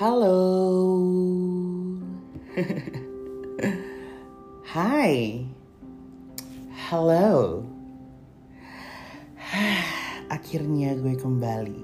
Halo. 0.00 0.40
Hai. 4.72 5.44
Halo. 6.88 7.60
Akhirnya 10.32 10.96
gue 10.96 11.20
kembali. 11.20 11.80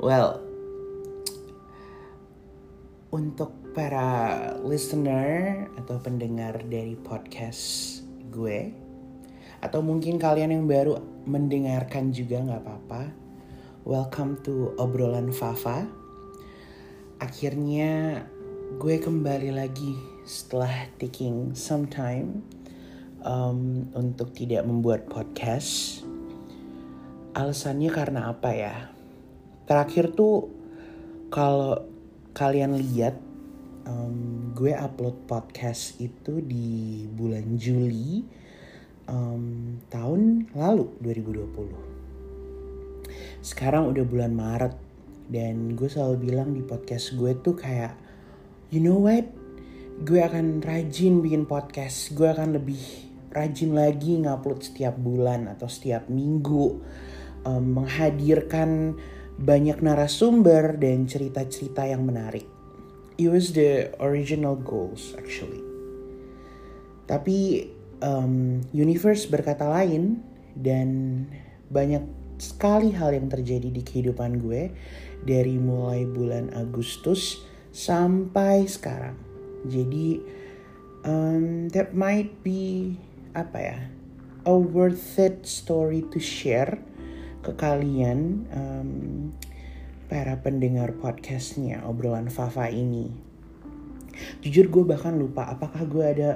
well, 0.00 0.40
untuk 3.12 3.52
para 3.76 4.48
listener 4.64 5.68
atau 5.76 6.00
pendengar 6.00 6.64
dari 6.72 6.96
podcast 6.96 8.00
gue, 8.32 8.72
atau 9.60 9.84
mungkin 9.84 10.16
kalian 10.16 10.56
yang 10.56 10.64
baru 10.64 10.96
mendengarkan 11.28 12.16
juga 12.16 12.40
nggak 12.40 12.62
apa-apa. 12.64 13.02
Welcome 13.82 14.38
to 14.46 14.78
obrolan 14.78 15.34
Fafa. 15.34 15.90
Akhirnya 17.18 18.22
gue 18.78 19.02
kembali 19.02 19.50
lagi 19.58 19.98
setelah 20.22 20.86
taking 21.02 21.58
some 21.58 21.90
time 21.90 22.46
um, 23.26 23.90
untuk 23.98 24.38
tidak 24.38 24.62
membuat 24.70 25.10
podcast. 25.10 26.06
Alasannya 27.34 27.90
karena 27.90 28.30
apa 28.30 28.54
ya? 28.54 28.86
Terakhir 29.66 30.14
tuh 30.14 30.46
kalau 31.34 31.82
kalian 32.38 32.78
lihat 32.78 33.18
um, 33.82 34.54
gue 34.54 34.78
upload 34.78 35.26
podcast 35.26 35.98
itu 35.98 36.38
di 36.38 37.02
bulan 37.10 37.58
Juli 37.58 38.22
um, 39.10 39.74
tahun 39.90 40.54
lalu 40.54 40.86
2020. 41.02 41.91
Sekarang 43.42 43.90
udah 43.90 44.06
bulan 44.06 44.38
Maret 44.38 44.74
dan 45.26 45.74
gue 45.74 45.90
selalu 45.90 46.30
bilang 46.30 46.54
di 46.54 46.62
podcast 46.62 47.10
gue 47.18 47.34
tuh 47.42 47.58
kayak 47.58 47.98
you 48.70 48.78
know 48.78 49.02
what? 49.02 49.26
Gue 50.06 50.22
akan 50.22 50.62
rajin 50.62 51.18
bikin 51.18 51.50
podcast. 51.50 52.14
Gue 52.14 52.30
akan 52.30 52.54
lebih 52.54 52.78
rajin 53.34 53.74
lagi 53.74 54.22
ngupload 54.22 54.62
setiap 54.62 54.94
bulan 54.94 55.50
atau 55.50 55.66
setiap 55.66 56.06
minggu 56.06 56.86
um, 57.42 57.82
menghadirkan 57.82 58.94
banyak 59.42 59.82
narasumber 59.82 60.78
dan 60.78 61.10
cerita-cerita 61.10 61.82
yang 61.82 62.06
menarik. 62.06 62.46
It 63.18 63.26
was 63.26 63.58
the 63.58 63.90
original 63.98 64.54
goals 64.54 65.18
actually. 65.18 65.66
Tapi 67.10 67.66
um, 68.06 68.62
universe 68.70 69.26
berkata 69.26 69.66
lain 69.66 70.22
dan 70.54 71.26
banyak 71.66 72.21
sekali 72.42 72.90
hal 72.90 73.14
yang 73.14 73.30
terjadi 73.30 73.70
di 73.70 73.86
kehidupan 73.86 74.42
gue 74.42 74.74
dari 75.22 75.54
mulai 75.62 76.02
bulan 76.02 76.50
Agustus 76.58 77.46
sampai 77.70 78.66
sekarang. 78.66 79.14
Jadi 79.62 80.18
um, 81.06 81.70
that 81.70 81.94
might 81.94 82.42
be 82.42 82.98
apa 83.38 83.58
ya 83.62 83.78
a 84.42 84.54
worth 84.58 85.22
it 85.22 85.46
story 85.46 86.02
to 86.10 86.18
share 86.18 86.82
ke 87.46 87.54
kalian 87.54 88.42
um, 88.50 88.90
para 90.10 90.42
pendengar 90.42 90.98
podcastnya 90.98 91.86
obrolan 91.86 92.26
Fafa 92.26 92.66
ini. 92.74 93.10
Jujur 94.42 94.66
gue 94.68 94.84
bahkan 94.84 95.14
lupa 95.14 95.46
apakah 95.46 95.86
gue 95.86 96.04
ada 96.04 96.30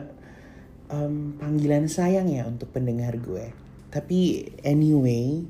um, 0.91 1.34
panggilan 1.37 1.91
sayang 1.91 2.31
ya 2.31 2.47
untuk 2.47 2.71
pendengar 2.72 3.19
gue. 3.19 3.50
Tapi 3.91 4.50
anyway, 4.66 5.47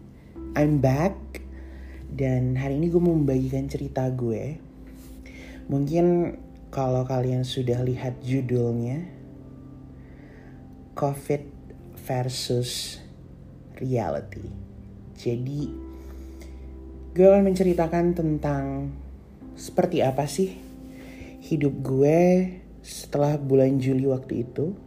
I'm 0.57 0.81
back 0.81 1.45
dan 2.09 2.57
hari 2.57 2.81
ini 2.81 2.89
gue 2.89 2.97
mau 2.97 3.13
membagikan 3.13 3.69
cerita 3.69 4.09
gue. 4.09 4.57
Mungkin 5.69 6.33
kalau 6.73 7.05
kalian 7.05 7.45
sudah 7.45 7.85
lihat 7.85 8.25
judulnya, 8.25 9.05
COVID 10.97 11.45
versus 12.09 13.05
reality. 13.77 14.49
Jadi 15.21 15.69
gue 17.13 17.27
akan 17.29 17.53
menceritakan 17.53 18.17
tentang 18.17 18.97
seperti 19.61 20.01
apa 20.01 20.25
sih 20.25 20.57
hidup 21.45 21.85
gue 21.85 22.49
setelah 22.81 23.37
bulan 23.37 23.77
Juli 23.77 24.09
waktu 24.09 24.49
itu 24.49 24.86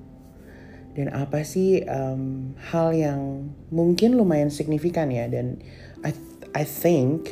dan 1.00 1.16
apa 1.16 1.48
sih 1.48 1.80
um, 1.88 2.52
hal 2.60 2.92
yang 2.92 3.48
mungkin 3.72 4.20
lumayan 4.20 4.52
signifikan 4.52 5.08
ya 5.08 5.32
dan 5.32 5.64
I 6.04 6.12
th 6.12 6.20
I 6.52 6.68
think 6.68 7.32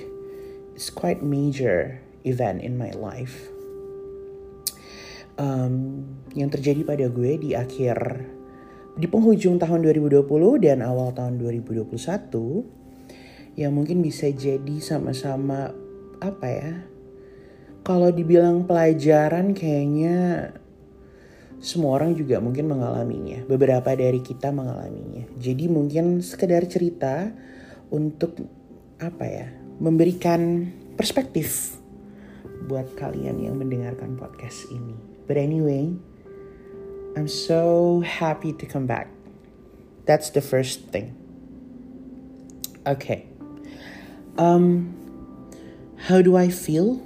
it's 0.71 0.87
quite 0.87 1.19
major 1.19 1.99
event 2.23 2.63
in 2.63 2.79
my 2.79 2.95
life. 2.95 3.51
Um, 5.35 6.07
yang 6.31 6.47
terjadi 6.47 6.87
pada 6.87 7.11
gue 7.11 7.37
di 7.37 7.51
akhir 7.53 8.23
di 8.97 9.05
penghujung 9.05 9.59
tahun 9.59 9.85
2020 9.85 10.25
dan 10.63 10.81
awal 10.81 11.13
tahun 11.13 11.37
2021 11.37 11.93
yang 13.59 13.75
mungkin 13.75 14.01
bisa 14.01 14.31
jadi 14.33 14.81
sama-sama 14.81 15.75
apa 16.17 16.47
ya 16.49 16.73
kalau 17.85 18.09
dibilang 18.09 18.65
pelajaran 18.65 19.53
kayaknya 19.53 20.49
semua 21.57 21.97
orang 21.97 22.13
juga 22.13 22.37
mungkin 22.37 22.69
mengalaminya. 22.69 23.41
Beberapa 23.49 23.97
dari 23.97 24.21
kita 24.21 24.53
mengalaminya. 24.53 25.25
Jadi 25.41 25.65
mungkin 25.65 26.21
sekedar 26.21 26.65
cerita 26.69 27.33
untuk 27.89 28.37
apa 29.01 29.25
ya? 29.25 29.47
Memberikan 29.77 30.69
perspektif 30.97 31.77
buat 32.65 32.93
kalian 32.97 33.41
yang 33.41 33.55
mendengarkan 33.57 34.17
podcast 34.17 34.69
ini. 34.69 34.93
But 35.25 35.37
anyway, 35.37 35.93
I'm 37.17 37.29
so 37.29 38.01
happy 38.05 38.53
to 38.57 38.65
come 38.65 38.85
back. 38.85 39.09
That's 40.05 40.29
the 40.29 40.41
first 40.41 40.89
thing. 40.93 41.13
Okay. 42.87 43.27
Um, 44.37 44.95
how 46.07 46.21
do 46.21 46.37
I 46.37 46.53
feel? 46.53 47.01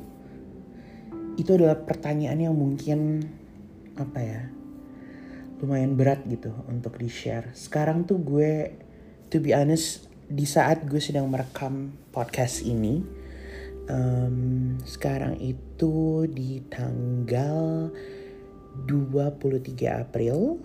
Itu 1.40 1.58
adalah 1.58 1.82
pertanyaan 1.88 2.52
yang 2.52 2.56
mungkin 2.60 3.32
apa 4.02 4.20
ya 4.20 4.50
lumayan 5.62 5.94
berat 5.94 6.26
gitu 6.26 6.50
untuk 6.66 6.98
di 6.98 7.06
share 7.06 7.54
sekarang 7.54 8.10
tuh 8.10 8.18
gue 8.18 8.74
to 9.30 9.38
be 9.38 9.54
honest 9.54 10.10
di 10.26 10.50
saat 10.50 10.90
gue 10.90 10.98
sedang 10.98 11.30
merekam 11.30 11.94
podcast 12.10 12.66
ini 12.66 13.06
um, 13.86 14.74
sekarang 14.82 15.38
itu 15.38 16.26
di 16.26 16.66
tanggal 16.66 17.94
23 18.88 19.76
April 19.88 20.58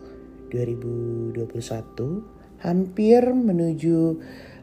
2021 0.49 2.65
hampir 2.65 3.21
menuju 3.27 3.99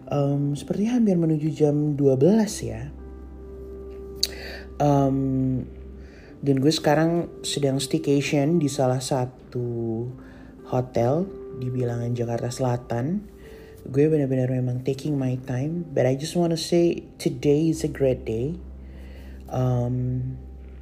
um, 0.09 0.57
seperti 0.57 0.89
hampir 0.89 1.19
menuju 1.19 1.47
jam 1.53 1.93
12 1.95 2.71
ya. 2.71 2.89
Um, 4.81 5.61
dan 6.43 6.59
gue 6.59 6.75
sekarang 6.75 7.31
sedang 7.39 7.79
staycation 7.79 8.59
di 8.59 8.67
salah 8.67 8.99
satu 8.99 10.03
hotel 10.67 11.23
di 11.55 11.71
bilangan 11.71 12.11
Jakarta 12.11 12.51
Selatan. 12.51 13.23
Gue 13.87 14.11
benar-benar 14.11 14.51
memang 14.51 14.83
taking 14.83 15.15
my 15.15 15.39
time, 15.47 15.87
but 15.95 16.03
I 16.03 16.19
just 16.19 16.35
wanna 16.35 16.59
say 16.59 17.07
today 17.15 17.71
is 17.71 17.87
a 17.87 17.91
great 17.91 18.27
day. 18.27 18.59
Um, 19.47 20.35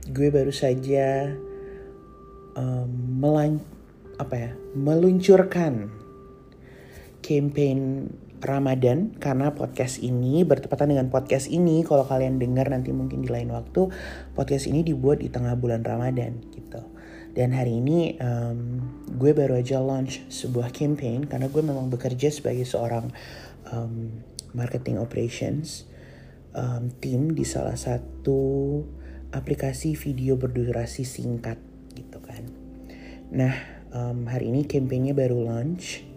gue 0.10 0.34
baru 0.34 0.50
saja 0.50 1.30
um, 2.58 3.22
apa 4.18 4.36
ya 4.38 4.52
meluncurkan 4.74 5.94
campaign 7.22 8.10
Ramadan 8.42 9.14
karena 9.22 9.54
podcast 9.54 10.02
ini 10.02 10.42
bertepatan 10.42 10.90
dengan 10.90 11.14
podcast 11.14 11.46
ini. 11.48 11.86
Kalau 11.86 12.04
kalian 12.10 12.42
dengar 12.42 12.74
nanti 12.74 12.90
mungkin 12.90 13.22
di 13.22 13.30
lain 13.30 13.54
waktu 13.54 13.94
podcast 14.34 14.66
ini 14.66 14.82
dibuat 14.82 15.22
di 15.22 15.30
tengah 15.30 15.54
bulan 15.54 15.86
Ramadan 15.86 16.42
gitu. 16.50 16.82
Dan 17.32 17.56
hari 17.56 17.80
ini 17.80 18.20
um, 18.20 18.82
gue 19.16 19.32
baru 19.32 19.62
aja 19.62 19.80
launch 19.80 20.26
sebuah 20.28 20.74
campaign 20.76 21.30
karena 21.30 21.48
gue 21.48 21.64
memang 21.64 21.88
bekerja 21.88 22.28
sebagai 22.28 22.68
seorang 22.68 23.08
um, 23.72 24.26
marketing 24.52 25.00
operations 25.00 25.88
um, 26.52 26.92
tim 27.00 27.32
di 27.32 27.48
salah 27.48 27.80
satu 27.80 28.84
aplikasi 29.32 29.96
video 29.96 30.36
berdurasi 30.36 31.08
singkat 31.08 31.56
gitu 31.96 32.20
kan. 32.20 32.44
Nah 33.32 33.56
um, 33.96 34.28
hari 34.28 34.52
ini 34.52 34.68
campaignnya 34.68 35.16
baru 35.16 35.48
launch 35.48 36.11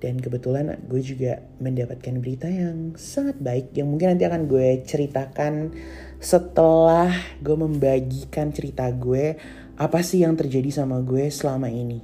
dan 0.00 0.16
kebetulan 0.16 0.80
gue 0.88 1.00
juga 1.04 1.44
mendapatkan 1.60 2.16
berita 2.18 2.48
yang 2.48 2.96
sangat 2.96 3.36
baik 3.36 3.76
yang 3.76 3.92
mungkin 3.92 4.16
nanti 4.16 4.24
akan 4.24 4.48
gue 4.48 4.80
ceritakan 4.82 5.76
setelah 6.16 7.12
gue 7.44 7.56
membagikan 7.56 8.48
cerita 8.50 8.88
gue 8.90 9.36
apa 9.76 9.98
sih 10.00 10.24
yang 10.24 10.36
terjadi 10.36 10.82
sama 10.82 11.00
gue 11.04 11.28
selama 11.28 11.68
ini. 11.68 12.00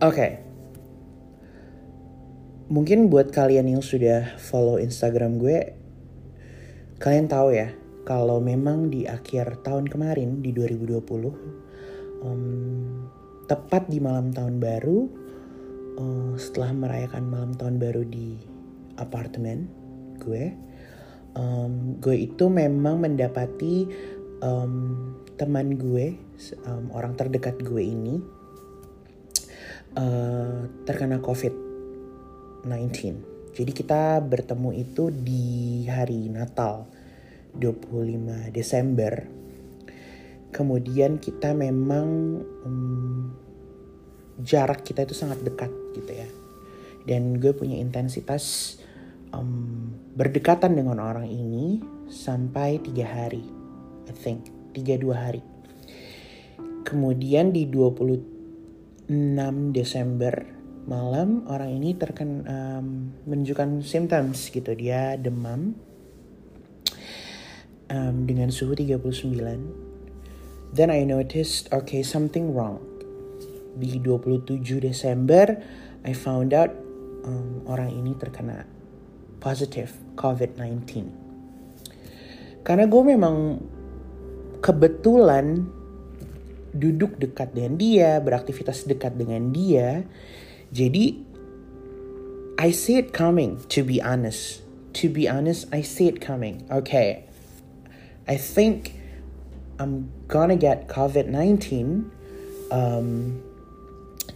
Oke. 0.00 0.14
Okay. 0.14 0.32
Mungkin 2.70 3.10
buat 3.10 3.34
kalian 3.34 3.66
yang 3.66 3.82
sudah 3.82 4.38
follow 4.38 4.78
Instagram 4.78 5.42
gue 5.42 5.74
kalian 7.00 7.26
tahu 7.26 7.56
ya 7.56 7.72
kalau 8.04 8.38
memang 8.44 8.92
di 8.92 9.08
akhir 9.08 9.64
tahun 9.64 9.88
kemarin 9.88 10.44
di 10.44 10.52
2020 10.52 11.00
um, 12.22 13.08
tepat 13.50 13.88
di 13.88 13.98
malam 13.98 14.30
tahun 14.30 14.62
baru 14.62 15.19
uh, 16.00 16.32
setelah 16.40 16.72
merayakan 16.72 17.28
malam 17.28 17.52
tahun 17.52 17.76
baru 17.76 18.08
di 18.08 18.40
apartemen 18.96 19.68
gue 20.16 20.56
um, 21.36 22.00
gue 22.00 22.16
itu 22.16 22.48
memang 22.48 23.04
mendapati 23.04 23.84
um, 24.40 24.96
teman 25.36 25.76
gue 25.76 26.16
um, 26.64 26.88
orang 26.96 27.12
terdekat 27.12 27.60
gue 27.60 27.84
ini 27.84 28.24
uh, 30.00 30.64
terkena 30.88 31.20
covid-19 31.20 33.28
jadi 33.50 33.72
kita 33.74 34.22
bertemu 34.22 34.70
itu 34.78 35.10
di 35.10 35.82
hari 35.90 36.30
Natal 36.30 36.86
25 37.58 38.54
Desember. 38.54 39.26
Kemudian 40.50 41.18
kita 41.18 41.54
memang 41.54 42.08
um, 42.66 43.30
jarak 44.42 44.86
kita 44.86 45.06
itu 45.06 45.14
sangat 45.14 45.42
dekat 45.42 45.70
gitu 45.94 46.12
ya. 46.12 46.28
Dan 47.08 47.40
gue 47.40 47.56
punya 47.56 47.80
intensitas 47.80 48.76
um, 49.32 49.90
berdekatan 50.14 50.76
dengan 50.76 51.00
orang 51.00 51.26
ini 51.26 51.80
sampai 52.10 52.82
tiga 52.82 53.06
hari 53.08 53.60
I 54.10 54.14
think. 54.14 54.50
Tiga 54.74 54.98
dua 54.98 55.30
hari. 55.30 55.42
Kemudian 56.82 57.54
di 57.54 57.66
26 57.70 59.06
Desember 59.70 60.34
malam 60.90 61.46
orang 61.46 61.70
ini 61.76 61.94
terkena 61.94 62.42
um, 62.50 63.14
menunjukkan 63.26 63.86
symptoms 63.86 64.50
gitu. 64.50 64.74
Dia 64.74 65.14
demam 65.14 65.78
um, 67.90 68.16
dengan 68.26 68.50
suhu 68.50 68.74
39 68.74 69.90
Then 70.70 70.86
I 70.94 71.02
noticed, 71.02 71.66
okay, 71.74 72.06
something 72.06 72.54
wrong. 72.54 72.78
Di 73.76 74.02
27 74.02 74.82
Desember, 74.82 75.46
I 76.02 76.12
found 76.16 76.50
out 76.56 76.72
um, 77.22 77.62
orang 77.68 77.92
ini 77.94 78.16
terkena 78.16 78.66
positive 79.40 79.94
COVID-19. 80.16 81.08
Karena 82.60 82.84
gue 82.84 83.02
memang 83.02 83.56
kebetulan 84.60 85.64
duduk 86.70 87.18
dekat 87.18 87.56
dengan 87.56 87.74
dia, 87.80 88.20
beraktivitas 88.20 88.86
dekat 88.86 89.16
dengan 89.16 89.50
dia. 89.50 90.04
Jadi, 90.70 91.18
I 92.60 92.70
see 92.70 93.00
it 93.00 93.16
coming, 93.16 93.58
to 93.72 93.82
be 93.82 93.98
honest. 93.98 94.60
To 95.00 95.08
be 95.08 95.24
honest, 95.26 95.66
I 95.72 95.80
see 95.80 96.06
it 96.06 96.20
coming. 96.20 96.68
Okay. 96.68 97.24
I 98.28 98.36
think 98.36 99.00
I'm 99.80 100.12
gonna 100.28 100.60
get 100.60 100.86
COVID-19 100.86 101.64
um, 102.70 103.42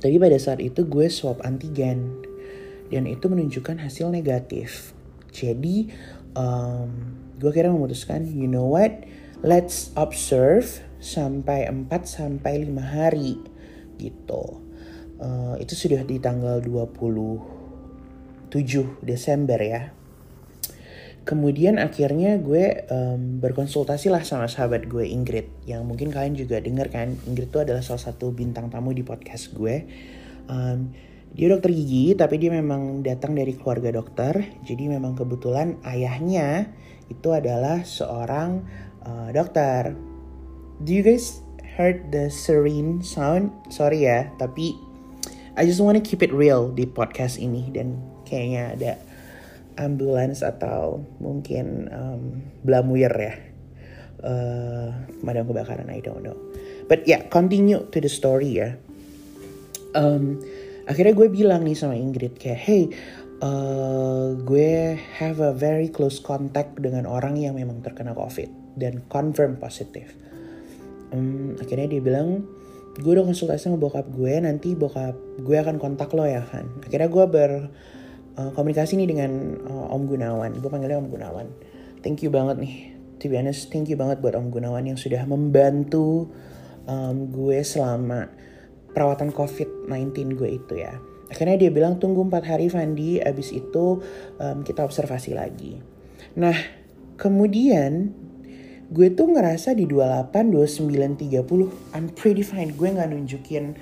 tapi 0.04 0.20
pada 0.20 0.36
saat 0.36 0.60
itu 0.60 0.84
gue 0.84 1.08
swab 1.08 1.40
antigen. 1.48 2.20
Dan 2.92 3.08
itu 3.08 3.24
menunjukkan 3.24 3.80
hasil 3.80 4.12
negatif. 4.12 4.92
Jadi 5.32 5.88
um, 6.36 7.16
gue 7.40 7.48
kira 7.48 7.72
memutuskan 7.72 8.28
you 8.28 8.44
know 8.44 8.68
what? 8.68 8.92
Let's 9.40 9.96
observe 9.96 10.84
sampai 11.00 11.64
4 11.72 11.88
sampai 12.04 12.68
5 12.68 12.76
hari 12.84 13.40
gitu. 13.96 14.60
Uh, 15.16 15.56
itu 15.56 15.72
sudah 15.72 16.04
di 16.04 16.20
tanggal 16.20 16.60
27 16.60 18.52
Desember 19.00 19.56
ya 19.56 20.03
kemudian 21.24 21.80
akhirnya 21.80 22.36
gue 22.36 22.84
um, 22.92 23.40
berkonsultasi 23.40 24.12
lah 24.12 24.22
sama 24.22 24.44
sahabat 24.46 24.86
gue 24.86 25.08
Ingrid. 25.08 25.48
Yang 25.64 25.82
mungkin 25.88 26.08
kalian 26.12 26.36
juga 26.36 26.60
denger 26.60 26.92
kan 26.92 27.16
Ingrid 27.24 27.48
itu 27.48 27.58
adalah 27.64 27.80
salah 27.80 28.12
satu 28.12 28.30
bintang 28.30 28.68
tamu 28.68 28.92
di 28.92 29.00
podcast 29.00 29.56
gue. 29.56 29.88
Um, 30.46 30.92
dia 31.34 31.50
dokter 31.50 31.74
gigi 31.74 32.14
tapi 32.14 32.38
dia 32.38 32.52
memang 32.52 33.00
datang 33.00 33.32
dari 33.32 33.56
keluarga 33.56 33.90
dokter. 33.90 34.44
Jadi 34.68 34.86
memang 34.86 35.16
kebetulan 35.16 35.80
ayahnya 35.88 36.70
itu 37.08 37.32
adalah 37.32 37.82
seorang 37.82 38.62
uh, 39.02 39.32
dokter. 39.32 39.96
Do 40.84 40.92
you 40.92 41.02
guys 41.02 41.40
heard 41.80 42.12
the 42.12 42.28
serene 42.28 43.00
sound? 43.00 43.50
Sorry 43.72 44.04
ya 44.04 44.28
tapi 44.36 44.76
I 45.56 45.64
just 45.64 45.80
wanna 45.80 46.04
keep 46.04 46.20
it 46.20 46.36
real 46.36 46.68
di 46.68 46.84
podcast 46.84 47.40
ini. 47.40 47.72
Dan 47.72 47.96
kayaknya 48.28 48.62
ada 48.76 48.92
ambulans 49.76 50.42
atau 50.42 51.02
mungkin 51.18 51.90
um, 51.90 52.22
blamuir 52.62 53.12
ya. 53.14 53.34
Uh, 54.24 54.88
pemadam 55.20 55.44
kebakaran 55.44 55.92
I 55.92 56.00
don't 56.00 56.24
know. 56.24 56.38
But 56.88 57.04
yeah 57.04 57.28
continue 57.28 57.84
to 57.92 57.98
the 58.00 58.08
story 58.08 58.56
ya. 58.56 58.80
Um, 59.94 60.40
akhirnya 60.88 61.14
gue 61.14 61.28
bilang 61.28 61.62
nih 61.64 61.76
sama 61.76 61.94
Ingrid 61.94 62.40
kayak 62.40 62.60
hey 62.60 62.82
uh, 63.44 64.32
gue 64.36 64.96
have 65.20 65.38
a 65.44 65.52
very 65.52 65.92
close 65.92 66.18
contact 66.18 66.80
dengan 66.80 67.04
orang 67.04 67.36
yang 67.36 67.56
memang 67.56 67.84
terkena 67.84 68.16
covid 68.16 68.48
dan 68.80 69.04
confirm 69.12 69.60
positif. 69.60 70.16
Um, 71.14 71.54
akhirnya 71.60 71.98
dia 71.98 72.02
bilang 72.02 72.48
gue 72.94 73.10
udah 73.10 73.26
konsultasi 73.26 73.66
sama 73.66 73.78
bokap 73.78 74.06
gue 74.14 74.38
nanti 74.38 74.78
bokap 74.78 75.18
gue 75.42 75.56
akan 75.58 75.76
kontak 75.82 76.14
lo 76.14 76.24
ya 76.24 76.42
kan. 76.46 76.64
Akhirnya 76.86 77.10
gue 77.10 77.24
ber 77.26 77.52
uh, 78.38 78.50
komunikasi 78.54 78.98
nih 78.98 79.08
dengan 79.10 79.30
uh, 79.66 79.94
Om 79.94 80.02
Gunawan. 80.10 80.52
Gue 80.58 80.70
panggilnya 80.70 81.00
Om 81.00 81.08
Gunawan. 81.10 81.46
Thank 82.02 82.22
you 82.26 82.30
banget 82.30 82.60
nih. 82.60 82.94
To 83.22 83.30
be 83.30 83.38
honest, 83.40 83.72
thank 83.72 83.88
you 83.88 83.96
banget 83.96 84.20
buat 84.20 84.36
Om 84.36 84.52
Gunawan 84.52 84.84
yang 84.84 84.98
sudah 84.98 85.24
membantu 85.24 86.28
um, 86.84 87.30
gue 87.32 87.62
selama 87.64 88.28
perawatan 88.92 89.32
COVID-19 89.34 90.38
gue 90.38 90.50
itu 90.60 90.74
ya. 90.78 90.98
Akhirnya 91.32 91.56
dia 91.56 91.70
bilang 91.72 91.98
tunggu 91.98 92.22
4 92.28 92.46
hari 92.46 92.66
Fandi, 92.70 93.18
abis 93.18 93.50
itu 93.50 93.98
um, 94.38 94.58
kita 94.62 94.84
observasi 94.84 95.34
lagi. 95.34 95.80
Nah, 96.38 96.54
kemudian 97.18 98.12
gue 98.92 99.08
tuh 99.16 99.32
ngerasa 99.32 99.74
di 99.74 99.88
28, 99.88 100.30
29, 100.30 101.42
30 101.42 101.96
I'm 101.96 102.12
pretty 102.12 102.44
fine. 102.44 102.76
Gue 102.76 102.92
gak 102.92 103.10
nunjukin 103.10 103.74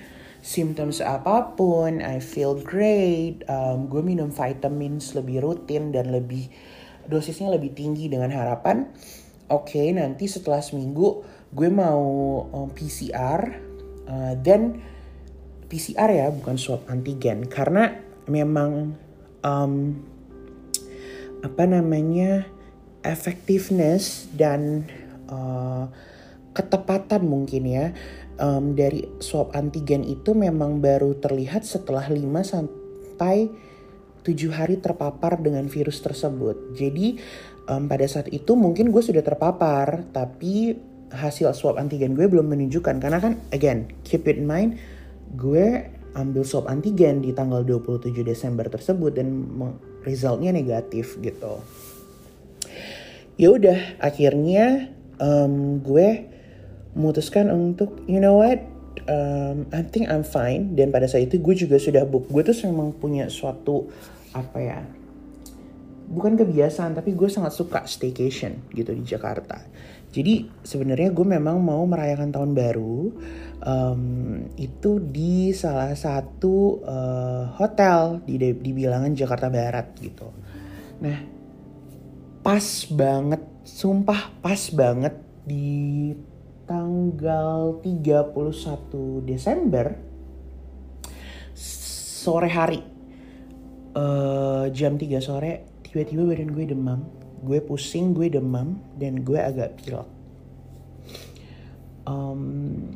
symptoms 0.43 0.99
apa 0.99 1.55
pun, 1.55 2.03
I 2.03 2.19
feel 2.19 2.59
great, 2.59 3.47
um, 3.47 3.87
gue 3.87 4.03
minum 4.03 4.35
vitamins 4.35 5.15
lebih 5.15 5.41
rutin 5.41 5.95
dan 5.95 6.11
lebih 6.11 6.51
dosisnya 7.07 7.49
lebih 7.51 7.73
tinggi 7.79 8.11
dengan 8.11 8.35
harapan, 8.35 8.91
oke 9.47 9.71
okay, 9.71 9.95
nanti 9.95 10.27
setelah 10.27 10.59
seminggu 10.59 11.23
gue 11.55 11.71
mau 11.71 12.03
um, 12.51 12.69
PCR, 12.75 13.55
uh, 14.11 14.35
dan 14.43 14.83
PCR 15.71 16.11
ya 16.11 16.27
bukan 16.35 16.59
swab 16.59 16.85
antigen. 16.91 17.47
Karena 17.47 17.95
memang 18.27 18.99
um, 19.47 19.75
apa 21.43 21.65
namanya 21.67 22.47
effectiveness 23.03 24.31
dan 24.35 24.87
uh, 25.31 25.91
ketepatan 26.53 27.25
mungkin 27.25 27.65
ya 27.65 27.87
um, 28.43 28.75
dari 28.75 29.07
swab 29.23 29.55
antigen 29.55 30.03
itu 30.03 30.35
memang 30.35 30.83
baru 30.83 31.15
terlihat 31.17 31.63
setelah 31.63 32.11
5 32.11 32.19
sampai 32.43 33.49
7 34.27 34.51
hari 34.51 34.83
terpapar 34.83 35.39
dengan 35.39 35.71
virus 35.71 36.03
tersebut. 36.03 36.75
Jadi 36.75 37.23
um, 37.71 37.87
pada 37.87 38.05
saat 38.11 38.27
itu 38.35 38.59
mungkin 38.59 38.91
gue 38.91 39.03
sudah 39.03 39.23
terpapar, 39.23 40.11
tapi 40.11 40.75
hasil 41.15 41.55
swab 41.55 41.79
antigen 41.79 42.19
gue 42.19 42.27
belum 42.27 42.51
menunjukkan 42.51 42.97
karena 42.97 43.21
kan 43.21 43.37
again 43.53 43.85
keep 44.01 44.25
it 44.25 44.41
in 44.41 44.49
mind 44.49 44.81
gue 45.37 45.85
ambil 46.17 46.41
swab 46.45 46.69
antigen 46.73 47.21
di 47.21 47.37
tanggal 47.37 47.65
27 47.65 48.25
Desember 48.25 48.69
tersebut 48.69 49.17
dan 49.17 49.29
resultnya 50.05 50.53
negatif 50.53 51.17
gitu. 51.21 51.61
Ya 53.41 53.49
udah 53.49 53.97
akhirnya 53.97 54.93
um, 55.17 55.81
gue 55.81 56.32
memutuskan 56.93 57.49
untuk 57.53 58.01
you 58.05 58.21
know 58.21 58.41
what 58.41 58.63
um, 59.09 59.69
I 59.73 59.83
think 59.87 60.09
I'm 60.09 60.27
fine. 60.27 60.77
Dan 60.77 60.93
pada 60.93 61.09
saat 61.09 61.29
itu 61.29 61.41
gue 61.41 61.55
juga 61.57 61.77
sudah 61.81 62.05
book. 62.05 62.29
Gue 62.29 62.45
tuh 62.45 62.57
memang 62.69 62.95
punya 62.97 63.29
suatu 63.33 63.89
apa 64.33 64.59
ya 64.65 64.81
bukan 66.13 66.37
kebiasaan 66.37 66.93
tapi 66.93 67.17
gue 67.17 67.29
sangat 67.33 67.57
suka 67.57 67.89
staycation 67.89 68.69
gitu 68.77 68.93
di 68.93 69.05
Jakarta. 69.07 69.65
Jadi 70.13 70.45
sebenarnya 70.61 71.09
gue 71.09 71.25
memang 71.25 71.57
mau 71.57 71.81
merayakan 71.89 72.29
tahun 72.29 72.53
baru 72.53 72.97
um, 73.65 74.03
itu 74.61 75.01
di 75.01 75.57
salah 75.57 75.97
satu 75.97 76.85
uh, 76.85 77.57
hotel 77.57 78.21
di 78.29 78.37
di 78.37 78.71
bilangan 78.77 79.17
Jakarta 79.17 79.49
Barat 79.49 79.97
gitu. 79.97 80.29
Nah 81.01 81.19
pas 82.45 82.67
banget 82.93 83.41
sumpah 83.65 84.37
pas 84.45 84.61
banget 84.75 85.17
di 85.49 86.13
tanggal 86.65 87.81
31 87.81 89.23
Desember 89.23 89.97
sore 91.55 92.51
hari. 92.51 92.83
Uh, 93.93 94.73
jam 94.73 94.97
3 94.97 95.21
sore 95.21 95.69
tiba-tiba 95.85 96.25
badan 96.25 96.49
gue 96.55 96.65
demam. 96.65 97.05
Gue 97.43 97.61
pusing 97.61 98.15
gue 98.17 98.33
demam 98.33 98.81
dan 98.97 99.21
gue 99.21 99.37
agak 99.37 99.77
pilek. 99.83 100.09
Um, 102.09 102.89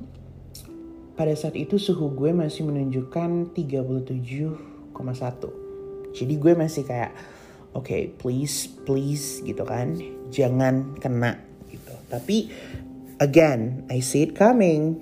pada 1.15 1.37
saat 1.37 1.55
itu 1.55 1.79
suhu 1.79 2.11
gue 2.17 2.35
masih 2.35 2.67
menunjukkan 2.67 3.55
37,1 3.55 5.67
jadi 6.17 6.35
gue 6.41 6.53
masih 6.57 6.83
kayak 6.89 7.13
oke 7.77 7.85
okay, 7.85 8.09
please 8.17 8.73
please 8.89 9.45
gitu 9.45 9.69
kan. 9.69 10.01
Jangan 10.33 10.97
kena 10.97 11.37
gitu. 11.69 11.93
Tapi 12.09 12.49
again 13.23 13.87
I 13.89 14.05
see 14.05 14.29
it 14.29 14.37
coming 14.37 15.01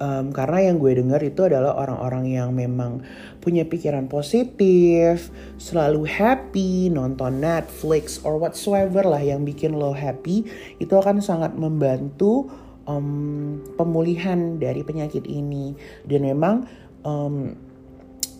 um, 0.00 0.32
karena 0.32 0.72
yang 0.72 0.76
gue 0.80 0.96
dengar 0.96 1.20
itu 1.20 1.46
adalah 1.46 1.76
orang-orang 1.76 2.24
yang 2.32 2.50
memang 2.56 3.04
punya 3.38 3.68
pikiran 3.68 4.08
positif, 4.08 5.28
selalu 5.60 6.08
happy, 6.08 6.88
nonton 6.88 7.38
Netflix 7.38 8.18
or 8.24 8.40
whatsoever 8.40 9.04
lah 9.04 9.20
yang 9.20 9.44
bikin 9.44 9.76
lo 9.76 9.92
happy, 9.92 10.48
itu 10.80 10.92
akan 10.96 11.20
sangat 11.20 11.54
membantu 11.54 12.48
um, 12.88 13.60
pemulihan 13.76 14.56
dari 14.56 14.80
penyakit 14.82 15.28
ini. 15.28 15.76
Dan 16.04 16.24
memang 16.26 16.64
um, 17.04 17.54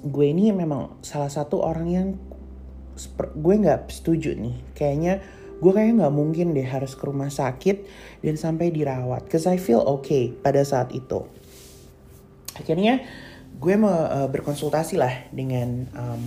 gue 0.01 0.27
ini 0.27 0.51
memang 0.51 1.01
salah 1.05 1.29
satu 1.29 1.61
orang 1.61 1.89
yang 1.89 2.09
gue 3.37 3.55
nggak 3.57 3.89
setuju 3.93 4.37
nih. 4.37 4.57
Kayaknya 4.77 5.40
gue 5.61 5.73
kayak 5.77 6.01
nggak 6.01 6.15
mungkin 6.15 6.57
deh 6.57 6.65
harus 6.65 6.97
ke 6.97 7.05
rumah 7.05 7.29
sakit 7.29 7.85
dan 8.25 8.35
sampai 8.41 8.73
dirawat 8.73 9.29
cause 9.29 9.47
I 9.47 9.61
feel 9.61 9.85
okay 10.01 10.33
pada 10.33 10.65
saat 10.65 10.91
itu 10.97 11.29
akhirnya 12.57 13.05
gue 13.61 13.75
mau 13.77 13.93
uh, 13.93 14.29
berkonsultasi 14.33 14.97
lah 14.97 15.29
dengan 15.31 15.85
um, 15.93 16.25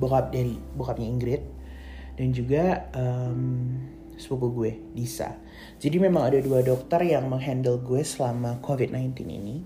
bokap 0.00 0.32
dari 0.32 0.56
bokapnya 0.76 1.08
Ingrid 1.08 1.42
dan 2.16 2.32
juga 2.32 2.88
um, 2.96 3.76
sepupu 4.16 4.48
gue, 4.64 4.72
Disa. 4.96 5.36
Jadi 5.76 6.00
memang 6.00 6.32
ada 6.32 6.40
dua 6.40 6.64
dokter 6.64 7.04
yang 7.04 7.28
menghandle 7.28 7.76
gue 7.84 8.00
selama 8.00 8.58
COVID-19 8.64 9.12
ini. 9.28 9.56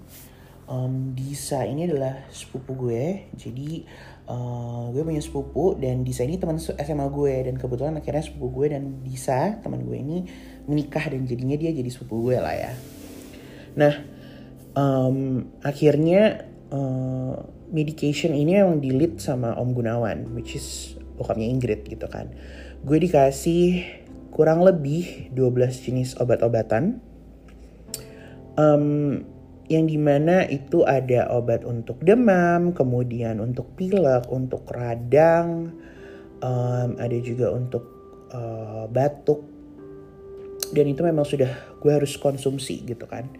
Um, 0.70 1.14
Disa 1.14 1.66
ini 1.66 1.86
adalah 1.86 2.30
sepupu 2.30 2.78
gue, 2.78 3.30
jadi 3.34 3.86
uh, 4.28 4.92
gue 4.92 5.02
punya 5.06 5.22
sepupu 5.22 5.78
dan 5.78 6.02
Disa 6.04 6.26
ini 6.26 6.36
teman 6.36 6.60
SMA 6.60 7.06
gue 7.08 7.34
dan 7.46 7.54
kebetulan 7.56 7.96
akhirnya 7.96 8.24
sepupu 8.24 8.60
gue 8.60 8.76
dan 8.76 9.00
Disa 9.06 9.60
teman 9.62 9.86
gue 9.86 9.96
ini 9.96 10.28
menikah 10.66 11.08
dan 11.08 11.24
jadinya 11.24 11.56
dia 11.56 11.70
jadi 11.72 11.88
sepupu 11.88 12.28
gue 12.28 12.36
lah 12.36 12.52
ya. 12.52 12.72
Nah 13.78 13.94
um, 14.76 15.48
akhirnya 15.64 16.50
uh, 16.74 17.34
medication 17.70 18.34
ini 18.34 18.58
emang 18.58 18.82
di 18.82 18.90
lead 18.90 19.22
sama 19.22 19.54
Om 19.54 19.70
Gunawan, 19.72 20.34
which 20.34 20.58
is 20.58 20.98
bokapnya 21.16 21.46
Ingrid 21.46 21.86
gitu 21.86 22.10
kan. 22.10 22.34
Gue 22.82 22.98
dikasih 22.98 23.84
kurang 24.34 24.62
lebih 24.62 25.30
12 25.34 25.84
jenis 25.86 26.10
obat-obatan 26.18 27.02
um, 28.56 29.20
yang 29.70 29.86
di 29.86 29.94
mana 29.94 30.42
itu 30.50 30.82
ada 30.82 31.30
obat 31.30 31.62
untuk 31.62 32.02
demam, 32.02 32.74
kemudian 32.74 33.38
untuk 33.38 33.78
pilek, 33.78 34.26
untuk 34.26 34.66
radang, 34.74 35.70
um, 36.42 36.90
ada 36.98 37.14
juga 37.22 37.54
untuk 37.54 37.86
uh, 38.34 38.90
batuk, 38.90 39.46
dan 40.74 40.90
itu 40.90 41.06
memang 41.06 41.22
sudah 41.22 41.78
gue 41.78 41.92
harus 41.94 42.18
konsumsi 42.18 42.82
gitu 42.82 43.06
kan. 43.06 43.30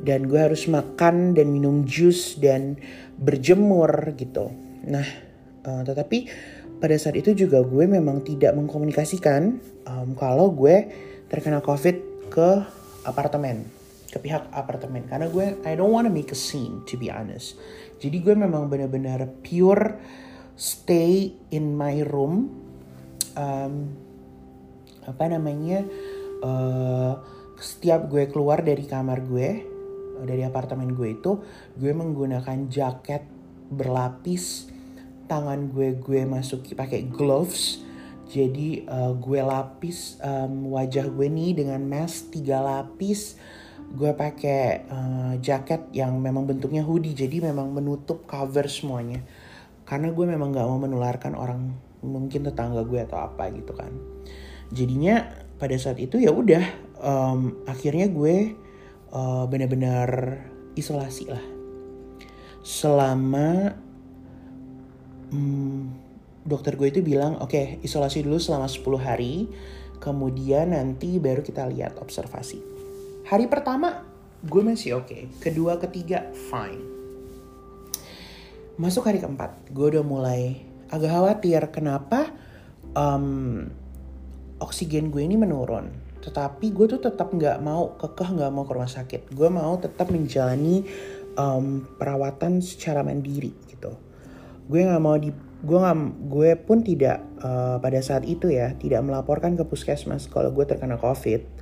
Dan 0.00 0.32
gue 0.32 0.40
harus 0.40 0.64
makan 0.64 1.36
dan 1.36 1.52
minum 1.52 1.84
jus 1.84 2.40
dan 2.40 2.80
berjemur 3.20 4.16
gitu. 4.16 4.48
Nah, 4.88 5.04
uh, 5.68 5.84
tetapi 5.84 6.24
pada 6.80 6.96
saat 6.96 7.20
itu 7.20 7.36
juga 7.36 7.60
gue 7.60 7.84
memang 7.84 8.24
tidak 8.24 8.56
mengkomunikasikan 8.56 9.60
um, 9.84 10.16
kalau 10.16 10.48
gue 10.48 10.88
terkena 11.28 11.60
covid 11.60 12.00
ke 12.32 12.64
apartemen 13.04 13.79
ke 14.10 14.18
pihak 14.18 14.50
apartemen. 14.50 15.06
Karena 15.06 15.30
gue 15.30 15.62
I 15.62 15.78
don't 15.78 15.94
wanna 15.94 16.10
make 16.10 16.34
a 16.34 16.38
scene 16.38 16.82
to 16.90 16.98
be 16.98 17.08
honest. 17.08 17.54
Jadi 18.02 18.18
gue 18.18 18.34
memang 18.34 18.66
benar-benar 18.66 19.24
pure 19.40 20.02
stay 20.58 21.32
in 21.54 21.78
my 21.78 22.02
room. 22.04 22.50
Um, 23.38 23.94
apa 25.06 25.30
namanya 25.30 25.86
uh, 26.44 27.14
setiap 27.56 28.10
gue 28.10 28.28
keluar 28.28 28.60
dari 28.60 28.84
kamar 28.84 29.24
gue 29.24 29.48
dari 30.20 30.44
apartemen 30.44 30.92
gue 30.92 31.16
itu 31.16 31.40
gue 31.80 31.92
menggunakan 31.92 32.68
jaket 32.68 33.24
berlapis 33.72 34.68
tangan 35.30 35.70
gue 35.70 35.94
gue 35.96 36.26
masuki 36.26 36.74
pakai 36.74 37.06
gloves. 37.06 37.86
Jadi 38.30 38.86
uh, 38.86 39.10
gue 39.18 39.42
lapis 39.42 40.18
um, 40.22 40.70
wajah 40.74 41.10
gue 41.10 41.26
nih 41.26 41.50
dengan 41.62 41.82
mask 41.82 42.30
tiga 42.30 42.62
lapis 42.62 43.34
gue 43.90 44.12
pakai 44.14 44.86
uh, 44.86 45.34
jaket 45.42 45.90
yang 45.90 46.14
memang 46.22 46.46
bentuknya 46.46 46.86
hoodie 46.86 47.14
jadi 47.14 47.50
memang 47.50 47.74
menutup 47.74 48.22
cover 48.24 48.70
semuanya. 48.70 49.22
Karena 49.82 50.14
gue 50.14 50.24
memang 50.26 50.54
gak 50.54 50.68
mau 50.70 50.78
menularkan 50.78 51.34
orang 51.34 51.74
mungkin 52.00 52.46
tetangga 52.46 52.86
gue 52.86 53.02
atau 53.02 53.18
apa 53.18 53.50
gitu 53.50 53.74
kan. 53.74 53.90
Jadinya 54.70 55.26
pada 55.58 55.74
saat 55.74 55.98
itu 55.98 56.22
ya 56.22 56.30
udah 56.30 56.62
um, 57.02 57.66
akhirnya 57.66 58.06
gue 58.06 58.54
uh, 59.10 59.44
benar-benar 59.50 60.38
isolasi 60.78 61.26
lah. 61.26 61.44
Selama 62.62 63.74
hmm, 65.34 65.80
dokter 66.46 66.78
gue 66.78 66.88
itu 66.94 67.02
bilang 67.02 67.42
oke 67.42 67.50
okay, 67.50 67.66
isolasi 67.82 68.22
dulu 68.22 68.38
selama 68.38 68.70
10 68.70 68.86
hari 69.02 69.50
kemudian 70.00 70.72
nanti 70.72 71.20
baru 71.20 71.44
kita 71.44 71.68
lihat 71.68 72.00
observasi 72.00 72.79
hari 73.30 73.46
pertama 73.46 74.02
gue 74.42 74.62
masih 74.66 74.98
oke. 74.98 75.06
Okay. 75.06 75.22
kedua 75.38 75.78
ketiga 75.78 76.34
fine. 76.50 76.82
Masuk 78.74 79.06
hari 79.06 79.22
keempat 79.22 79.70
gue 79.70 79.86
udah 79.94 80.02
mulai 80.02 80.58
agak 80.90 81.14
khawatir. 81.14 81.62
Kenapa 81.70 82.34
um, 82.98 83.70
oksigen 84.58 85.14
gue 85.14 85.22
ini 85.22 85.38
menurun? 85.38 85.94
Tetapi 86.26 86.74
gue 86.74 86.90
tuh 86.90 86.98
tetap 87.06 87.30
nggak 87.30 87.62
mau 87.62 87.94
kekeh 88.02 88.34
nggak 88.34 88.50
mau 88.50 88.66
ke 88.66 88.72
rumah 88.74 88.90
sakit. 88.90 89.30
Gue 89.30 89.46
mau 89.46 89.78
tetap 89.78 90.10
menjalani 90.10 90.82
um, 91.38 91.86
perawatan 92.02 92.58
secara 92.58 93.06
mandiri 93.06 93.54
gitu. 93.70 93.94
Gue 94.66 94.82
nggak 94.82 95.02
mau 95.06 95.14
di 95.14 95.30
gue 95.60 95.78
nggak 95.78 95.98
gue 96.26 96.50
pun 96.66 96.82
tidak 96.82 97.22
uh, 97.46 97.78
pada 97.78 98.02
saat 98.02 98.26
itu 98.26 98.50
ya 98.50 98.74
tidak 98.74 99.06
melaporkan 99.06 99.54
ke 99.54 99.62
puskesmas 99.62 100.26
kalau 100.26 100.50
gue 100.50 100.66
terkena 100.66 100.96
covid 100.96 101.59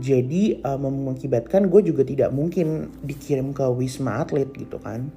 jadi 0.00 0.64
uh, 0.64 0.80
mengakibatkan 0.80 1.68
gue 1.68 1.92
juga 1.92 2.02
tidak 2.08 2.32
mungkin 2.32 2.88
dikirim 3.04 3.52
ke 3.52 3.68
wisma 3.68 4.24
atlet 4.24 4.48
gitu 4.56 4.80
kan. 4.80 5.12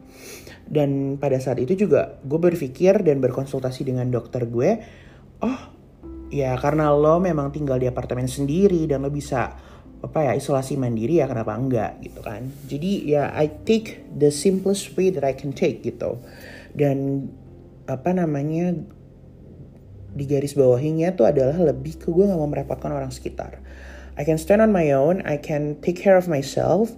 Dan 0.67 1.15
pada 1.19 1.39
saat 1.39 1.59
itu 1.63 1.87
juga 1.87 2.19
gue 2.23 2.39
berpikir 2.39 2.99
dan 3.03 3.23
berkonsultasi 3.23 3.87
dengan 3.87 4.11
dokter 4.11 4.43
gue 4.47 4.79
oh 5.43 5.59
ya 6.31 6.55
karena 6.59 6.91
lo 6.91 7.19
memang 7.19 7.51
tinggal 7.51 7.79
di 7.79 7.87
apartemen 7.87 8.27
sendiri 8.27 8.87
dan 8.87 9.03
lo 9.03 9.11
bisa 9.11 9.55
apa 10.03 10.19
ya 10.19 10.31
isolasi 10.35 10.75
mandiri 10.75 11.23
ya 11.23 11.31
kenapa 11.31 11.55
enggak? 11.55 12.03
gitu 12.03 12.19
kan. 12.19 12.51
Jadi 12.67 13.07
ya 13.07 13.31
I 13.31 13.47
take 13.63 14.03
the 14.11 14.35
simplest 14.35 14.91
way 14.99 15.15
that 15.15 15.23
I 15.23 15.31
can 15.31 15.55
take 15.55 15.79
gitu. 15.79 16.19
Dan 16.75 17.27
apa 17.87 18.11
namanya 18.11 18.75
di 20.13 20.25
garis 20.27 20.53
bawahinya 20.59 21.15
tuh 21.15 21.25
adalah 21.25 21.57
lebih 21.73 21.97
ke 21.97 22.11
gue 22.11 22.29
gak 22.29 22.37
mau 22.37 22.45
merepotkan 22.45 22.93
orang 22.93 23.09
sekitar 23.09 23.62
I 24.13 24.23
can 24.23 24.37
stand 24.37 24.61
on 24.61 24.69
my 24.69 24.93
own 24.93 25.25
I 25.25 25.41
can 25.41 25.81
take 25.81 25.97
care 25.97 26.17
of 26.17 26.29
myself 26.29 26.93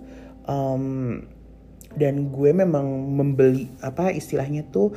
um, 0.47 1.23
dan 1.95 2.29
gue 2.31 2.51
memang 2.51 3.15
membeli 3.15 3.71
apa 3.79 4.11
istilahnya 4.11 4.67
tuh 4.67 4.91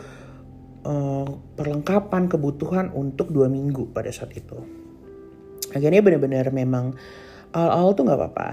uh, 0.83 1.29
perlengkapan 1.55 2.27
kebutuhan 2.27 2.91
untuk 2.91 3.31
dua 3.31 3.47
minggu 3.47 3.95
pada 3.95 4.11
saat 4.11 4.35
itu. 4.35 4.59
Akhirnya 5.71 6.03
benar-benar 6.03 6.51
memang 6.51 6.99
awal-awal 7.55 7.95
tuh 7.95 8.05
nggak 8.09 8.19
apa-apa. 8.19 8.49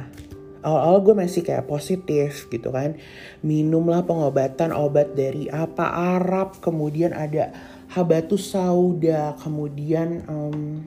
Awal-awal 0.65 0.99
gue 1.05 1.15
masih 1.25 1.41
kayak 1.45 1.65
positif 1.65 2.49
gitu 2.53 2.69
kan. 2.69 2.97
Minumlah 3.41 4.05
pengobatan 4.05 4.73
obat 4.73 5.17
dari 5.17 5.49
apa 5.49 5.89
Arab 6.17 6.61
kemudian 6.61 7.13
ada 7.17 7.53
habatus 7.93 8.49
sauda 8.53 9.37
kemudian 9.41 10.25
um, 10.25 10.81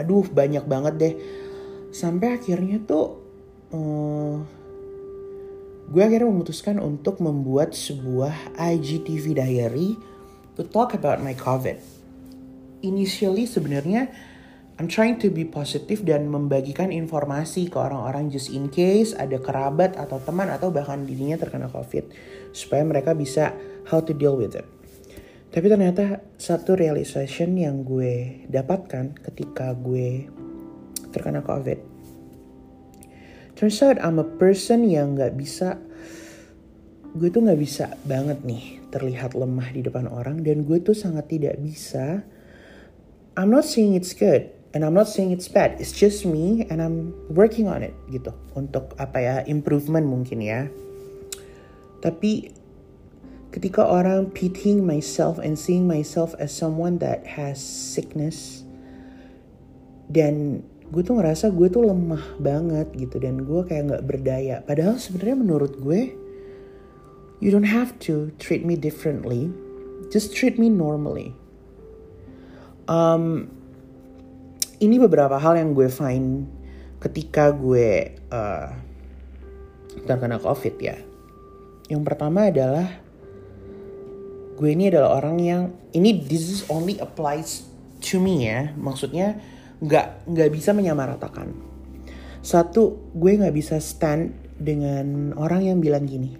aduh 0.00 0.24
banyak 0.32 0.64
banget 0.64 0.94
deh 0.96 1.14
sampai 1.90 2.36
akhirnya 2.36 2.80
tuh 2.84 3.20
um, 3.72 4.44
gue 5.88 6.02
akhirnya 6.04 6.28
memutuskan 6.28 6.76
untuk 6.80 7.20
membuat 7.24 7.72
sebuah 7.72 8.56
IGTV 8.60 9.40
diary 9.40 9.96
to 10.52 10.62
talk 10.66 10.92
about 10.92 11.24
my 11.24 11.32
COVID. 11.32 11.80
Initially 12.84 13.48
sebenarnya 13.48 14.12
I'm 14.78 14.86
trying 14.86 15.18
to 15.26 15.32
be 15.34 15.42
positive 15.42 16.06
dan 16.06 16.30
membagikan 16.30 16.94
informasi 16.94 17.66
ke 17.66 17.74
orang-orang 17.74 18.30
just 18.30 18.54
in 18.54 18.70
case 18.70 19.10
ada 19.10 19.34
kerabat 19.42 19.98
atau 19.98 20.22
teman 20.22 20.46
atau 20.54 20.70
bahkan 20.70 21.02
dirinya 21.02 21.34
terkena 21.34 21.66
COVID 21.66 22.14
supaya 22.54 22.86
mereka 22.86 23.10
bisa 23.10 23.50
how 23.90 23.98
to 23.98 24.14
deal 24.14 24.38
with 24.38 24.54
it. 24.54 24.62
Tapi 25.50 25.66
ternyata 25.66 26.22
satu 26.38 26.78
realization 26.78 27.58
yang 27.58 27.82
gue 27.82 28.46
dapatkan 28.46 29.18
ketika 29.18 29.74
gue 29.74 30.30
terkena 31.10 31.44
COVID. 31.44 31.78
Turns 33.58 33.82
out 33.82 33.98
I'm 33.98 34.22
a 34.22 34.26
person 34.26 34.86
yang 34.86 35.18
nggak 35.18 35.34
bisa 35.34 35.82
gue 37.18 37.28
tuh 37.32 37.42
nggak 37.42 37.58
bisa 37.58 37.98
banget 38.06 38.44
nih 38.46 38.78
terlihat 38.94 39.34
lemah 39.34 39.74
di 39.74 39.82
depan 39.82 40.06
orang 40.06 40.46
dan 40.46 40.62
gue 40.62 40.78
tuh 40.78 40.94
sangat 40.94 41.26
tidak 41.26 41.58
bisa. 41.58 42.22
I'm 43.34 43.50
not 43.50 43.66
saying 43.66 43.98
it's 43.98 44.14
good 44.14 44.50
and 44.76 44.86
I'm 44.86 44.94
not 44.94 45.10
saying 45.10 45.34
it's 45.34 45.50
bad. 45.50 45.80
It's 45.82 45.90
just 45.90 46.22
me 46.22 46.66
and 46.70 46.78
I'm 46.78 47.14
working 47.32 47.66
on 47.66 47.82
it 47.82 47.94
gitu 48.12 48.30
untuk 48.54 48.94
apa 49.02 49.18
ya 49.18 49.36
improvement 49.50 50.06
mungkin 50.06 50.38
ya. 50.38 50.70
Tapi 51.98 52.54
ketika 53.50 53.82
orang 53.82 54.30
pitying 54.30 54.84
myself 54.84 55.40
and 55.42 55.58
seeing 55.58 55.88
myself 55.88 56.36
as 56.38 56.54
someone 56.54 57.02
that 57.02 57.24
has 57.26 57.58
sickness 57.58 58.62
dan 60.12 60.62
gue 60.88 61.02
tuh 61.04 61.20
ngerasa 61.20 61.52
gue 61.52 61.68
tuh 61.68 61.84
lemah 61.84 62.40
banget 62.40 62.88
gitu 62.96 63.20
dan 63.20 63.44
gue 63.44 63.60
kayak 63.68 63.92
nggak 63.92 64.04
berdaya. 64.08 64.56
Padahal 64.64 64.96
sebenarnya 64.96 65.36
menurut 65.36 65.76
gue 65.76 66.12
you 67.38 67.52
don't 67.52 67.68
have 67.68 67.94
to 68.02 68.34
treat 68.40 68.66
me 68.66 68.74
differently 68.74 69.52
just 70.08 70.32
treat 70.32 70.56
me 70.56 70.72
normally. 70.72 71.36
Um, 72.88 73.52
ini 74.80 74.96
beberapa 74.96 75.36
hal 75.36 75.60
yang 75.60 75.76
gue 75.76 75.92
find 75.92 76.48
ketika 76.98 77.52
gue 77.52 78.16
uh, 78.32 78.72
terkena 80.08 80.40
covid 80.40 80.74
ya. 80.80 80.96
Yang 81.92 82.02
pertama 82.04 82.48
adalah 82.48 82.88
gue 84.58 84.70
ini 84.72 84.90
adalah 84.90 85.20
orang 85.22 85.36
yang 85.38 85.62
ini 85.94 86.18
this 86.26 86.48
is 86.48 86.60
only 86.72 86.96
applies 86.98 87.68
to 88.00 88.16
me 88.16 88.48
ya. 88.48 88.72
Maksudnya 88.74 89.38
nggak 89.78 90.26
nggak 90.26 90.50
bisa 90.50 90.74
menyamaratakan. 90.74 91.54
Satu 92.42 93.12
gue 93.14 93.38
nggak 93.38 93.54
bisa 93.54 93.78
stand 93.78 94.34
dengan 94.58 95.34
orang 95.38 95.66
yang 95.66 95.78
bilang 95.78 96.06
gini. 96.06 96.34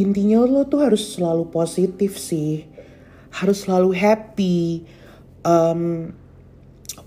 Intinya 0.00 0.44
lo 0.48 0.64
tuh 0.64 0.80
harus 0.80 1.16
selalu 1.16 1.52
positif 1.52 2.16
sih. 2.16 2.64
Harus 3.30 3.68
selalu 3.68 3.92
happy. 3.92 4.88
Um, 5.44 6.12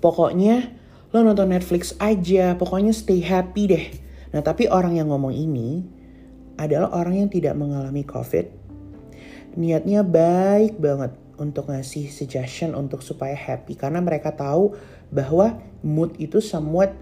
pokoknya 0.02 0.74
lo 1.14 1.22
nonton 1.22 1.54
Netflix 1.54 1.94
aja 2.02 2.58
pokoknya 2.58 2.94
stay 2.94 3.22
happy 3.22 3.64
deh. 3.70 3.86
Nah 4.34 4.42
tapi 4.42 4.66
orang 4.66 4.98
yang 4.98 5.14
ngomong 5.14 5.34
ini 5.34 5.86
adalah 6.58 6.94
orang 6.94 7.26
yang 7.26 7.30
tidak 7.30 7.54
mengalami 7.58 8.02
covid. 8.06 8.50
Niatnya 9.54 10.02
baik 10.02 10.82
banget 10.82 11.23
untuk 11.38 11.70
ngasih 11.70 12.10
suggestion 12.14 12.78
untuk 12.78 13.02
supaya 13.02 13.34
happy. 13.34 13.74
Karena 13.74 14.00
mereka 14.00 14.34
tahu 14.34 14.78
bahwa 15.10 15.58
mood 15.82 16.14
itu 16.22 16.42
somewhat 16.42 16.94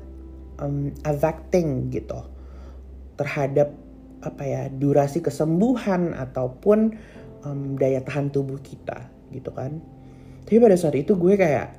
um, 0.60 0.92
affecting 1.04 1.92
gitu 1.92 2.24
terhadap 3.20 3.76
apa 4.22 4.44
ya 4.46 4.62
durasi 4.70 5.20
kesembuhan 5.20 6.14
ataupun 6.14 6.94
um, 7.42 7.76
daya 7.76 8.00
tahan 8.06 8.30
tubuh 8.30 8.62
kita 8.62 9.10
gitu 9.34 9.50
kan. 9.52 9.82
Tapi 10.46 10.58
pada 10.62 10.78
saat 10.78 10.96
itu 10.98 11.18
gue 11.18 11.36
kayak 11.36 11.78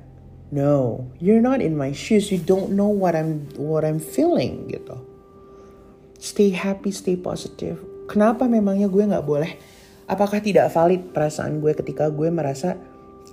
no 0.53 1.07
you're 1.23 1.43
not 1.43 1.63
in 1.63 1.73
my 1.73 1.95
shoes. 1.95 2.29
You 2.29 2.43
don't 2.43 2.75
know 2.75 2.91
what 2.91 3.15
I'm 3.15 3.47
what 3.55 3.87
I'm 3.87 4.03
feeling 4.03 4.67
gitu. 4.69 4.99
Stay 6.19 6.55
happy 6.55 6.91
stay 6.91 7.15
positive. 7.19 7.79
Kenapa 8.07 8.47
memangnya 8.47 8.91
gue 8.91 9.03
nggak 9.03 9.25
boleh 9.25 9.51
apakah 10.13 10.39
tidak 10.39 10.69
valid 10.69 11.09
perasaan 11.09 11.57
gue 11.57 11.73
ketika 11.73 12.13
gue 12.13 12.29
merasa 12.29 12.77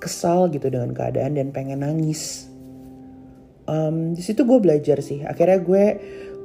kesal 0.00 0.48
gitu 0.48 0.72
dengan 0.72 0.96
keadaan 0.96 1.36
dan 1.36 1.52
pengen 1.52 1.84
nangis? 1.84 2.48
Um, 3.68 4.16
di 4.16 4.22
situ 4.24 4.42
gue 4.42 4.58
belajar 4.58 4.98
sih. 5.04 5.22
Akhirnya 5.22 5.60
gue 5.60 5.84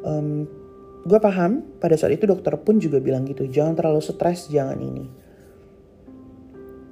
um, 0.03 0.43
gue 1.07 1.19
paham. 1.23 1.63
Pada 1.79 1.95
saat 1.95 2.13
itu 2.13 2.27
dokter 2.27 2.53
pun 2.59 2.77
juga 2.77 2.99
bilang 2.99 3.23
gitu 3.25 3.47
jangan 3.47 3.79
terlalu 3.79 4.03
stres 4.03 4.51
jangan 4.51 4.77
ini. 4.77 5.07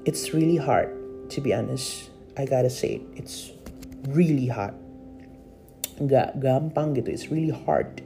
It's 0.08 0.32
really 0.32 0.58
hard 0.60 0.89
to 1.36 1.43
be 1.43 1.51
honest. 1.51 2.10
I 2.34 2.49
gotta 2.49 2.71
say 2.71 2.97
it. 2.97 3.03
it's 3.19 3.53
really 4.10 4.49
hard. 4.49 4.73
Nggak 6.01 6.39
gampang 6.41 6.97
gitu. 6.97 7.13
It's 7.13 7.29
really 7.29 7.53
hard. 7.53 8.01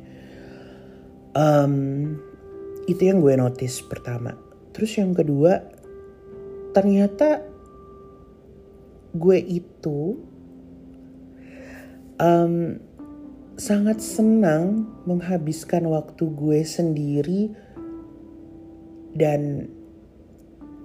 Um, 1.37 2.17
itu 2.89 3.07
yang 3.13 3.21
gue 3.21 3.37
notice 3.37 3.85
pertama 3.85 4.46
Terus 4.77 4.93
yang 5.01 5.17
kedua, 5.17 5.65
ternyata 6.77 7.41
gue 9.17 9.39
itu 9.41 10.21
um, 12.21 12.77
sangat 13.57 13.97
senang 14.05 14.85
menghabiskan 15.09 15.89
waktu 15.89 16.29
gue 16.29 16.61
sendiri 16.61 17.41
dan 19.17 19.65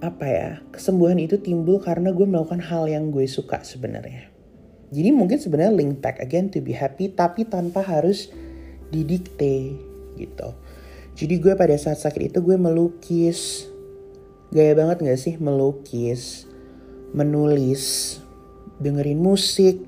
apa 0.01 0.25
ya 0.25 0.49
kesembuhan 0.73 1.21
itu 1.21 1.37
timbul 1.37 1.77
karena 1.77 2.09
gue 2.09 2.25
melakukan 2.25 2.65
hal 2.65 2.89
yang 2.89 3.13
gue 3.13 3.29
suka 3.29 3.61
sebenarnya. 3.61 4.33
Jadi 4.89 5.09
mungkin 5.13 5.37
sebenarnya 5.37 5.73
link 5.73 6.01
back 6.01 6.17
again 6.17 6.49
to 6.49 6.65
be 6.65 6.73
happy 6.73 7.13
tapi 7.13 7.45
tanpa 7.45 7.85
harus 7.85 8.33
didikte 8.89 9.77
gitu. 10.17 10.49
Jadi 11.13 11.37
gue 11.37 11.53
pada 11.53 11.77
saat 11.77 12.01
sakit 12.01 12.33
itu 12.33 12.41
gue 12.41 12.57
melukis, 12.57 13.69
gaya 14.53 14.77
banget 14.77 15.01
gak 15.01 15.19
sih 15.19 15.35
melukis, 15.41 16.45
menulis, 17.11 18.17
dengerin 18.77 19.17
musik, 19.17 19.81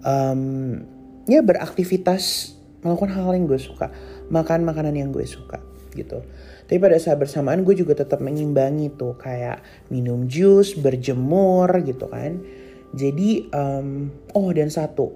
um, 0.00 0.80
ya 1.28 1.44
beraktivitas, 1.44 2.56
melakukan 2.80 3.12
hal, 3.12 3.28
hal 3.28 3.36
yang 3.36 3.46
gue 3.46 3.60
suka, 3.60 3.92
makan 4.32 4.64
makanan 4.64 4.96
yang 4.96 5.12
gue 5.12 5.28
suka 5.28 5.60
gitu. 5.92 6.24
Tapi 6.64 6.80
pada 6.80 6.96
saat 6.96 7.20
bersamaan 7.20 7.68
gue 7.68 7.76
juga 7.76 7.92
tetap 7.92 8.24
mengimbangi 8.24 8.96
tuh 8.96 9.12
kayak 9.20 9.60
minum 9.92 10.24
jus, 10.24 10.72
berjemur 10.72 11.68
gitu 11.84 12.08
kan. 12.08 12.40
Jadi, 12.96 13.52
um, 13.52 14.08
oh 14.32 14.48
dan 14.56 14.72
satu, 14.72 15.12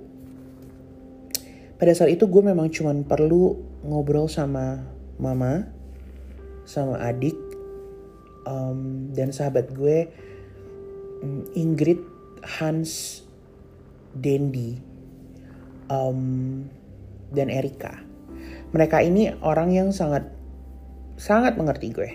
pada 1.76 1.92
saat 1.92 2.12
itu 2.12 2.28
gue 2.28 2.42
memang 2.44 2.68
cuman 2.72 3.04
perlu 3.04 3.56
ngobrol 3.84 4.28
sama 4.28 4.84
mama, 5.16 5.68
sama 6.68 7.00
adik, 7.04 7.36
um, 8.46 9.11
dan 9.12 9.35
sahabat 9.35 9.74
gue 9.74 10.09
Ingrid 11.59 12.00
Hans 12.46 13.22
Dendi 14.16 14.78
um, 15.90 16.62
dan 17.35 17.50
Erika. 17.50 18.00
Mereka 18.70 19.02
ini 19.04 19.35
orang 19.42 19.74
yang 19.74 19.88
sangat 19.90 20.30
sangat 21.18 21.59
mengerti 21.59 21.90
gue. 21.92 22.11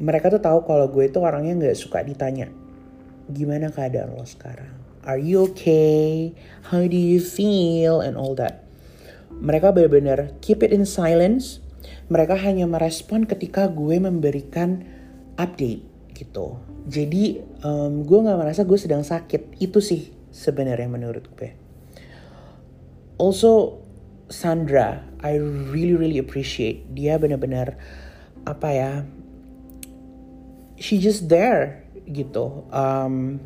Mereka 0.00 0.32
tuh 0.32 0.42
tahu 0.42 0.66
kalau 0.66 0.90
gue 0.90 1.06
itu 1.06 1.22
orangnya 1.22 1.54
nggak 1.54 1.78
suka 1.78 2.02
ditanya 2.02 2.50
gimana 3.30 3.72
keadaan 3.72 4.12
lo 4.12 4.26
sekarang? 4.26 4.68
Are 5.04 5.20
you 5.20 5.44
okay? 5.52 6.32
How 6.72 6.84
do 6.84 6.96
you 6.96 7.20
feel? 7.20 8.00
and 8.00 8.16
all 8.16 8.36
that. 8.36 8.64
Mereka 9.32 9.72
benar-benar 9.72 10.32
keep 10.40 10.64
it 10.64 10.72
in 10.72 10.88
silence 10.88 11.63
mereka 12.08 12.36
hanya 12.38 12.68
merespon 12.68 13.24
ketika 13.24 13.68
gue 13.70 13.96
memberikan 13.98 14.84
update 15.40 15.82
gitu. 16.14 16.58
Jadi 16.86 17.42
um, 17.64 18.04
gue 18.06 18.18
nggak 18.22 18.38
merasa 18.38 18.62
gue 18.62 18.78
sedang 18.78 19.02
sakit. 19.02 19.58
Itu 19.58 19.82
sih 19.82 20.12
sebenarnya 20.30 20.88
menurut 20.90 21.26
gue. 21.34 21.64
also 23.18 23.80
Sandra 24.32 25.04
I 25.20 25.38
really 25.38 25.94
really 25.94 26.18
appreciate 26.18 26.90
dia 26.96 27.20
benar-benar 27.20 27.76
apa 28.44 28.68
ya 28.72 28.92
she 30.80 30.98
just 30.98 31.30
there 31.30 31.84
gitu 32.08 32.66
um, 32.72 33.40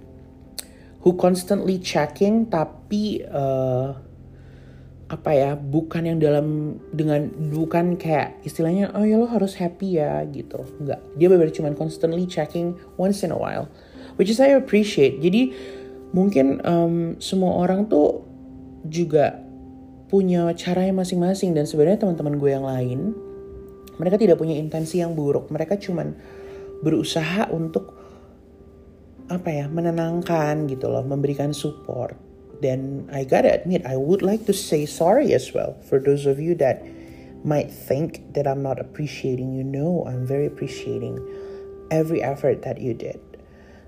who 1.05 1.15
constantly 1.15 1.79
checking 1.79 2.49
tapi 2.49 3.23
uh, 3.27 3.95
apa 5.09 5.33
ya 5.33 5.57
bukan 5.57 6.05
yang 6.05 6.19
dalam 6.21 6.77
dengan 6.93 7.33
bukan 7.49 7.97
kayak 7.97 8.45
istilahnya 8.45 8.93
oh 8.93 9.09
ya 9.09 9.17
lo 9.17 9.25
harus 9.25 9.57
happy 9.57 9.97
ya 9.97 10.21
gitu. 10.29 10.69
Nggak. 10.85 11.01
Dia 11.17 11.27
benar 11.33 11.49
cuma 11.49 11.73
constantly 11.73 12.29
checking 12.29 12.77
once 13.01 13.25
in 13.25 13.33
a 13.33 13.39
while. 13.39 13.73
Which 14.21 14.29
is 14.29 14.37
I 14.37 14.53
appreciate. 14.53 15.25
Jadi 15.25 15.57
mungkin 16.13 16.61
um, 16.61 17.17
semua 17.25 17.57
orang 17.57 17.89
tuh 17.89 18.21
juga 18.85 19.41
punya 20.13 20.53
caranya 20.53 21.01
masing-masing. 21.01 21.57
Dan 21.57 21.65
sebenarnya 21.65 22.05
teman-teman 22.05 22.37
gue 22.37 22.51
yang 22.53 22.69
lain 22.69 23.17
mereka 23.97 24.21
tidak 24.21 24.37
punya 24.37 24.61
intensi 24.61 25.01
yang 25.01 25.17
buruk. 25.17 25.49
Mereka 25.49 25.81
cuman 25.81 26.13
berusaha 26.85 27.49
untuk 27.49 27.97
apa 29.29 29.49
ya 29.53 29.65
menenangkan 29.69 30.69
gitu 30.69 30.89
loh 30.89 31.05
memberikan 31.05 31.53
support 31.53 32.28
then 32.61 33.09
I 33.13 33.25
gotta 33.25 33.53
admit, 33.53 33.87
I 33.87 33.97
would 33.97 34.23
like 34.23 34.47
to 34.47 34.55
say 34.55 34.87
sorry 34.87 35.33
as 35.35 35.55
well 35.55 35.77
for 35.87 35.99
those 35.99 36.27
of 36.27 36.39
you 36.39 36.55
that 36.59 36.83
might 37.45 37.71
think 37.71 38.35
that 38.35 38.47
I'm 38.47 38.63
not 38.63 38.81
appreciating 38.81 39.55
you. 39.55 39.63
No, 39.63 40.05
I'm 40.07 40.27
very 40.27 40.47
appreciating 40.47 41.23
every 41.91 42.23
effort 42.23 42.63
that 42.67 42.83
you 42.83 42.95
did. 42.95 43.23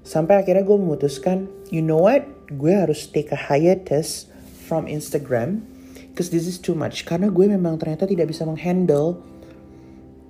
Sampai 0.00 0.40
akhirnya 0.40 0.64
gue 0.64 0.78
memutuskan, 0.80 1.50
you 1.68 1.84
know 1.84 2.00
what, 2.00 2.24
gue 2.48 2.72
harus 2.72 3.04
take 3.04 3.34
a 3.34 3.38
hiatus 3.38 4.30
from 4.64 4.88
Instagram 4.88 5.60
because 6.08 6.32
this 6.32 6.48
is 6.48 6.56
too 6.56 6.72
much. 6.72 7.04
Karena 7.04 7.28
gue 7.28 7.46
memang 7.46 7.76
ternyata 7.76 8.08
tidak 8.08 8.32
bisa 8.32 8.48
menghandle 8.48 9.20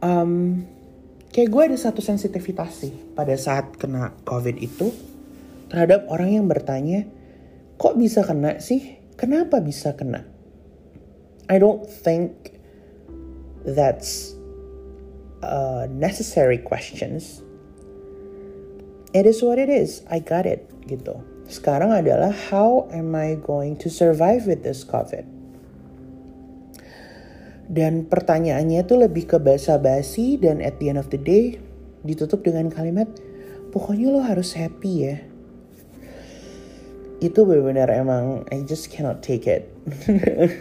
um, 0.02 0.64
kayak 1.30 1.48
gue 1.52 1.62
ada 1.70 1.78
satu 1.78 2.02
sensitivitas 2.02 2.82
sih 2.82 2.92
pada 3.14 3.36
saat 3.38 3.78
kena 3.78 4.10
COVID 4.26 4.56
itu 4.58 4.90
terhadap 5.70 6.10
orang 6.10 6.34
yang 6.34 6.46
bertanya, 6.50 7.06
kok 7.80 7.96
bisa 7.96 8.20
kena 8.20 8.60
sih? 8.60 9.00
Kenapa 9.16 9.64
bisa 9.64 9.96
kena? 9.96 10.28
I 11.48 11.56
don't 11.56 11.88
think 11.88 12.60
that's 13.64 14.36
uh, 15.40 15.88
necessary 15.88 16.60
questions. 16.60 17.40
It 19.16 19.24
is 19.24 19.40
what 19.40 19.56
it 19.56 19.72
is. 19.72 20.04
I 20.12 20.20
got 20.20 20.44
it 20.44 20.68
gitu. 20.84 21.24
Sekarang 21.48 21.90
adalah 21.90 22.30
how 22.52 22.86
am 22.92 23.16
I 23.16 23.34
going 23.40 23.74
to 23.82 23.90
survive 23.90 24.46
with 24.46 24.62
this 24.62 24.86
COVID? 24.86 25.26
Dan 27.66 28.06
pertanyaannya 28.06 28.86
itu 28.86 28.94
lebih 28.94 29.24
ke 29.34 29.38
basa-basi 29.40 30.38
dan 30.38 30.62
at 30.62 30.78
the 30.78 30.92
end 30.92 31.00
of 31.00 31.10
the 31.10 31.18
day 31.18 31.58
ditutup 32.02 32.42
dengan 32.42 32.72
kalimat 32.72 33.06
pokoknya 33.70 34.10
lo 34.10 34.20
harus 34.24 34.56
happy 34.56 34.92
ya 35.06 35.16
itu 37.20 37.44
benar-benar 37.44 37.92
emang 37.92 38.48
I 38.48 38.64
just 38.64 38.88
cannot 38.88 39.20
take 39.20 39.44
it. 39.44 39.68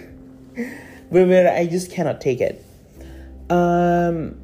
benar-benar 1.11 1.55
I 1.55 1.65
just 1.71 1.87
cannot 1.87 2.19
take 2.19 2.43
it. 2.43 2.59
Um, 3.47 4.37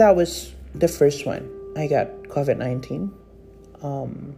that 0.00 0.16
was 0.16 0.50
the 0.72 0.88
first 0.88 1.28
one. 1.28 1.46
I 1.76 1.86
got 1.86 2.26
COVID-19. 2.32 3.12
Um, 3.84 4.34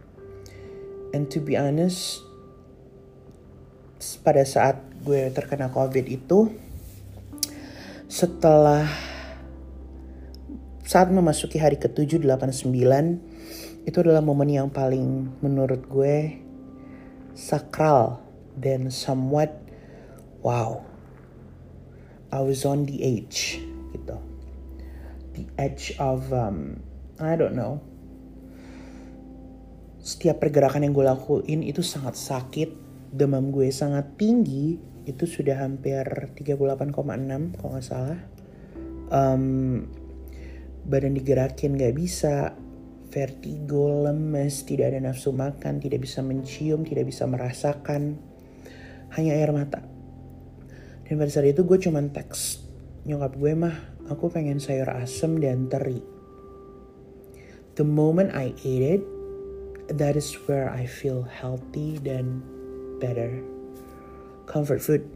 and 1.15 1.31
to 1.31 1.39
be 1.39 1.55
honest, 1.55 2.19
pada 4.21 4.43
saat 4.43 4.83
gue 5.01 5.31
terkena 5.31 5.71
COVID 5.71 6.05
itu, 6.05 6.51
setelah 8.11 8.85
saat 10.83 11.11
memasuki 11.11 11.59
hari 11.59 11.79
ke-7, 11.79 12.23
8, 12.23 12.51
9, 12.51 13.87
itu 13.87 13.97
adalah 14.03 14.19
momen 14.19 14.51
yang 14.51 14.67
paling 14.67 15.31
menurut 15.39 15.87
gue 15.87 16.46
sakral 17.37 18.17
dan 18.57 18.89
somewhat 18.89 19.53
wow 20.41 20.81
I 22.33 22.43
was 22.43 22.67
on 22.67 22.83
the 22.83 22.99
edge 23.05 23.61
gitu. 23.95 24.17
The 25.37 25.45
edge 25.55 25.95
of 26.01 26.27
um, 26.35 26.83
I 27.21 27.39
don't 27.39 27.55
know. 27.55 27.79
Setiap 30.03 30.43
pergerakan 30.43 30.83
yang 30.83 30.93
gue 30.95 31.05
lakuin 31.07 31.63
itu 31.63 31.83
sangat 31.83 32.19
sakit 32.19 32.69
demam 33.11 33.55
gue 33.55 33.71
sangat 33.71 34.19
tinggi 34.19 34.75
itu 35.07 35.23
sudah 35.23 35.63
hampir 35.63 36.03
38,6 36.35 37.55
kalau 37.55 37.69
nggak 37.71 37.85
salah. 37.85 38.19
Um, 39.07 39.87
badan 40.83 41.15
digerakin 41.15 41.79
nggak 41.79 41.95
bisa 41.95 42.51
vertigo, 43.07 44.03
lemes, 44.03 44.67
tidak 44.67 44.93
ada 44.93 44.99
nafsu 45.11 45.31
makan, 45.31 45.79
tidak 45.79 46.03
bisa 46.03 46.19
mencium, 46.19 46.83
tidak 46.83 47.07
bisa 47.07 47.23
merasakan, 47.23 48.19
hanya 49.15 49.31
air 49.35 49.51
mata. 49.55 49.83
Dan 51.07 51.15
pada 51.15 51.31
saat 51.31 51.47
itu 51.47 51.63
gue 51.63 51.79
cuman 51.79 52.11
teks 52.11 52.67
nyokap 53.07 53.39
gue 53.39 53.53
mah, 53.55 53.75
aku 54.11 54.27
pengen 54.27 54.59
sayur 54.59 54.91
asem 54.91 55.39
dan 55.39 55.71
teri. 55.71 56.03
The 57.79 57.87
moment 57.87 58.35
I 58.35 58.51
ate 58.67 58.99
it, 58.99 59.03
that 59.95 60.19
is 60.19 60.35
where 60.51 60.67
I 60.67 60.83
feel 60.83 61.23
healthy 61.23 62.03
dan 62.03 62.43
better. 62.99 63.39
Comfort 64.43 64.83
food 64.83 65.07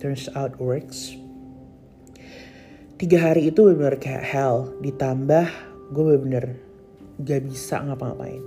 turns 0.00 0.32
out 0.32 0.56
works. 0.56 1.12
Tiga 2.96 3.20
hari 3.20 3.52
itu 3.52 3.68
benar-benar 3.68 4.00
kayak 4.00 4.24
hell. 4.24 4.72
Ditambah 4.80 5.46
gue 5.92 6.02
benar-benar 6.16 6.63
gak 7.22 7.46
bisa 7.46 7.78
ngapa-ngapain. 7.84 8.42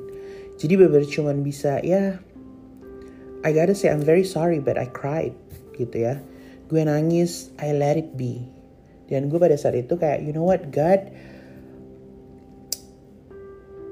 Jadi 0.58 0.73
beber 0.75 1.06
cuman 1.06 1.45
bisa 1.45 1.80
ya 1.86 2.17
I 3.45 3.49
gotta 3.53 3.77
say 3.77 3.93
I'm 3.93 4.01
very 4.01 4.25
sorry 4.25 4.60
but 4.60 4.75
I 4.75 4.89
cried 4.89 5.38
gitu 5.77 6.10
ya. 6.10 6.19
Gue 6.67 6.84
nangis, 6.84 7.53
I 7.63 7.71
let 7.71 7.95
it 7.95 8.19
be. 8.19 8.43
Dan 9.08 9.32
gue 9.32 9.39
pada 9.39 9.56
saat 9.56 9.80
itu 9.80 9.95
kayak 9.95 10.25
you 10.25 10.36
know 10.36 10.43
what 10.43 10.67
God 10.73 11.08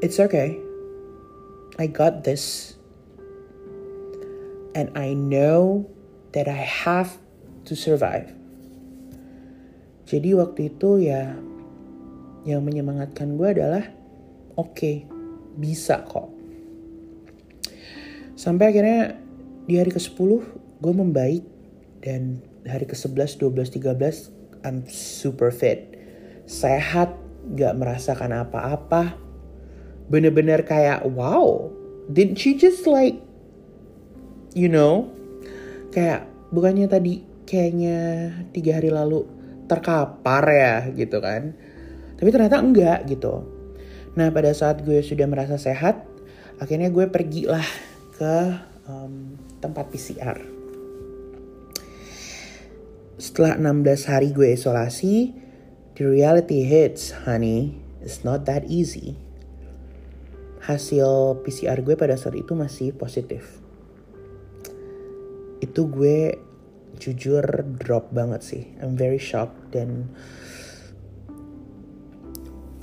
It's 0.03 0.19
okay. 0.19 0.59
I 1.79 1.88
got 1.88 2.27
this. 2.27 2.75
And 4.75 4.91
I 4.93 5.15
know 5.15 5.88
that 6.35 6.51
I 6.51 6.61
have 6.61 7.15
to 7.65 7.73
survive. 7.73 8.29
Jadi 10.05 10.38
waktu 10.38 10.69
itu 10.69 11.09
ya 11.09 11.33
yang 12.45 12.61
menyemangatkan 12.67 13.39
gue 13.39 13.49
adalah 13.49 13.88
oke 14.56 14.72
okay, 14.76 14.96
bisa 15.56 16.04
kok. 16.04 16.32
Sampai 18.36 18.76
akhirnya 18.76 19.15
di 19.65 19.80
hari 19.80 19.91
ke-10 19.96 20.30
gue 20.84 20.94
membaik. 20.94 21.44
Dan 22.06 22.38
hari 22.70 22.86
ke-11, 22.86 23.41
12, 23.41 23.82
13 23.82 24.62
I'm 24.62 24.86
super 24.86 25.50
fit. 25.50 25.89
Sehat 26.46 27.18
gak 27.58 27.74
merasakan 27.74 28.46
apa-apa. 28.46 29.18
Bener-bener 30.06 30.62
kayak 30.62 31.02
wow 31.10 31.65
did 32.06 32.38
she 32.38 32.54
just 32.54 32.86
like 32.86 33.18
you 34.54 34.70
know? 34.70 35.10
Kayak 35.89 36.30
bukannya 36.54 36.86
tadi 36.86 37.26
kayaknya 37.50 38.30
tiga 38.54 38.78
hari 38.78 38.94
lalu 38.94 39.26
terkapar 39.65 40.44
ya 40.46 40.76
gitu 40.94 41.18
kan. 41.24 41.58
Tapi 42.22 42.30
ternyata 42.30 42.62
enggak 42.62 43.10
gitu 43.10 43.55
Nah 44.15 44.32
pada 44.32 44.56
saat 44.56 44.80
gue 44.88 45.04
sudah 45.04 45.28
merasa 45.28 45.60
sehat, 45.60 46.08
akhirnya 46.60 46.88
gue 46.88 47.06
pergilah 47.12 47.67
ke 48.15 48.36
um, 48.88 49.36
tempat 49.60 49.91
PCR. 49.91 50.39
Setelah 53.19 53.60
16 53.60 54.12
hari 54.12 54.32
gue 54.32 54.56
isolasi, 54.56 55.36
the 55.99 56.04
reality 56.08 56.63
hits, 56.63 57.12
honey. 57.28 57.80
It's 58.04 58.23
not 58.23 58.47
that 58.47 58.67
easy. 58.71 59.19
Hasil 60.63 61.43
PCR 61.43 61.80
gue 61.84 61.95
pada 61.99 62.15
saat 62.15 62.39
itu 62.39 62.56
masih 62.56 62.95
positif. 62.95 63.60
Itu 65.60 65.91
gue 65.91 66.39
jujur 66.99 67.43
drop 67.80 68.12
banget 68.15 68.41
sih. 68.43 68.63
I'm 68.80 68.95
very 68.95 69.19
shocked 69.19 69.75
dan 69.75 70.12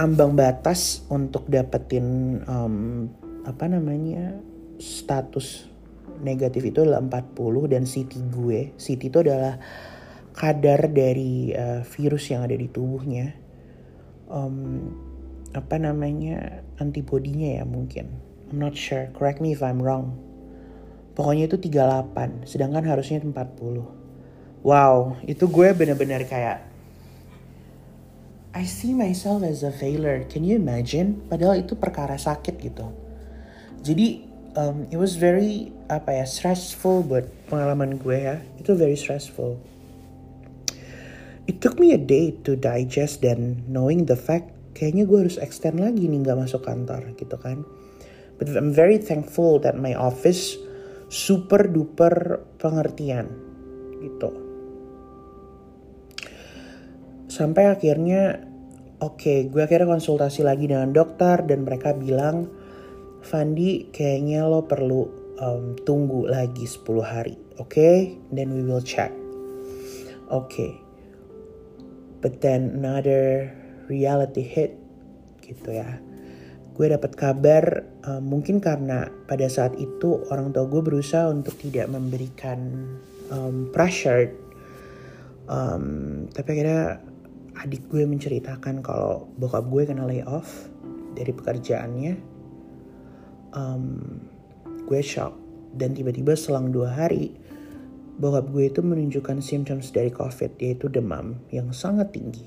ambang 0.03 0.35
batas 0.35 1.07
untuk 1.07 1.47
dapetin 1.47 2.43
um, 2.51 3.07
apa 3.47 3.71
namanya 3.71 4.35
status 4.83 5.71
negatif 6.27 6.75
itu 6.75 6.83
adalah 6.83 7.07
40 7.07 7.71
dan 7.71 7.87
CT 7.87 8.13
gue. 8.35 8.61
CT 8.75 9.03
itu 9.15 9.19
adalah 9.23 9.63
kadar 10.35 10.91
dari 10.91 11.55
uh, 11.55 11.87
virus 11.87 12.35
yang 12.35 12.43
ada 12.43 12.59
di 12.59 12.67
tubuhnya. 12.67 13.31
Um, 14.27 14.91
apa 15.55 15.79
namanya 15.79 16.67
antibodinya 16.83 17.63
ya 17.63 17.65
mungkin. 17.69 18.11
I'm 18.51 18.59
not 18.59 18.75
sure. 18.75 19.07
Correct 19.15 19.39
me 19.39 19.55
if 19.55 19.63
I'm 19.63 19.79
wrong. 19.79 20.19
Pokoknya 21.15 21.47
itu 21.47 21.61
38, 21.61 22.49
sedangkan 22.49 22.89
harusnya 22.89 23.23
40. 23.23 24.65
Wow, 24.67 25.21
itu 25.29 25.45
gue 25.45 25.69
bener-bener 25.77 26.25
kayak 26.25 26.72
I 28.53 28.69
see 28.69 28.93
myself 28.93 29.41
as 29.41 29.65
a 29.65 29.73
failure. 29.73 30.29
Can 30.29 30.45
you 30.45 30.61
imagine? 30.61 31.25
Padahal 31.25 31.65
itu 31.65 31.73
perkara 31.73 32.21
sakit 32.21 32.61
gitu. 32.61 32.85
Jadi 33.81 34.29
um, 34.61 34.85
it 34.93 35.01
was 35.01 35.17
very 35.17 35.73
apa 35.89 36.21
ya 36.21 36.27
stressful 36.29 37.01
buat 37.09 37.25
pengalaman 37.49 37.97
gue 37.97 38.29
ya. 38.29 38.37
Itu 38.61 38.77
very 38.77 38.93
stressful. 38.93 39.57
It 41.49 41.65
took 41.65 41.81
me 41.81 41.97
a 41.97 42.01
day 42.01 42.37
to 42.45 42.53
digest 42.55 43.25
dan 43.25 43.65
knowing 43.73 44.05
the 44.05 44.21
fact 44.21 44.53
kayaknya 44.77 45.09
gue 45.09 45.25
harus 45.25 45.41
extend 45.41 45.81
lagi 45.81 46.05
nih 46.05 46.21
nggak 46.21 46.45
masuk 46.45 46.61
kantor 46.69 47.09
gitu 47.17 47.41
kan. 47.41 47.65
But 48.37 48.53
I'm 48.53 48.77
very 48.77 49.01
thankful 49.01 49.65
that 49.65 49.81
my 49.81 49.97
office 49.97 50.61
super 51.09 51.65
duper 51.65 52.45
pengertian 52.61 53.33
gitu. 54.05 54.42
Sampai 57.33 57.65
akhirnya 57.65 58.45
oke, 59.01 59.17
okay, 59.17 59.39
gue 59.49 59.65
akhirnya 59.65 59.89
konsultasi 59.89 60.45
lagi 60.45 60.69
dengan 60.69 60.93
dokter 60.93 61.41
dan 61.49 61.65
mereka 61.65 61.97
bilang, 61.97 62.45
Fandi 63.25 63.89
kayaknya 63.89 64.45
lo 64.45 64.69
perlu 64.69 65.09
um, 65.41 65.73
tunggu 65.81 66.29
lagi 66.29 66.69
10 66.69 66.85
hari, 67.01 67.41
oke? 67.57 67.73
Okay? 67.73 68.21
Then 68.29 68.53
we 68.53 68.61
will 68.61 68.85
check. 68.85 69.17
Oke. 70.29 70.45
Okay. 70.53 70.73
But 72.21 72.45
then 72.45 72.85
another 72.85 73.49
reality 73.89 74.45
hit 74.45 74.77
gitu 75.43 75.75
ya 75.75 75.99
gue 76.73 76.87
dapat 76.89 77.13
kabar 77.13 77.65
uh, 78.09 78.23
mungkin 78.25 78.57
karena 78.57 79.13
pada 79.29 79.45
saat 79.45 79.77
itu 79.77 80.25
orang 80.33 80.57
tua 80.57 80.65
gue 80.65 80.81
berusaha 80.81 81.29
untuk 81.29 81.61
tidak 81.61 81.93
memberikan 81.93 82.59
um, 83.29 83.69
pressure 83.69 84.33
um, 85.53 86.25
tapi 86.33 86.49
akhirnya 86.57 87.05
adik 87.59 87.89
gue 87.93 88.09
menceritakan 88.09 88.81
kalau 88.81 89.29
bokap 89.37 89.69
gue 89.69 89.83
kena 89.85 90.09
layoff 90.09 90.73
dari 91.13 91.33
pekerjaannya 91.35 92.15
um, 93.53 94.01
gue 94.89 95.01
shock 95.05 95.37
dan 95.77 95.93
tiba-tiba 95.93 96.33
selang 96.37 96.73
dua 96.73 96.93
hari 96.93 97.37
bokap 98.17 98.49
gue 98.53 98.69
itu 98.73 98.81
menunjukkan 98.81 99.45
symptoms 99.45 99.93
dari 99.93 100.09
covid 100.09 100.57
yaitu 100.61 100.89
demam 100.89 101.37
yang 101.53 101.69
sangat 101.77 102.13
tinggi 102.13 102.45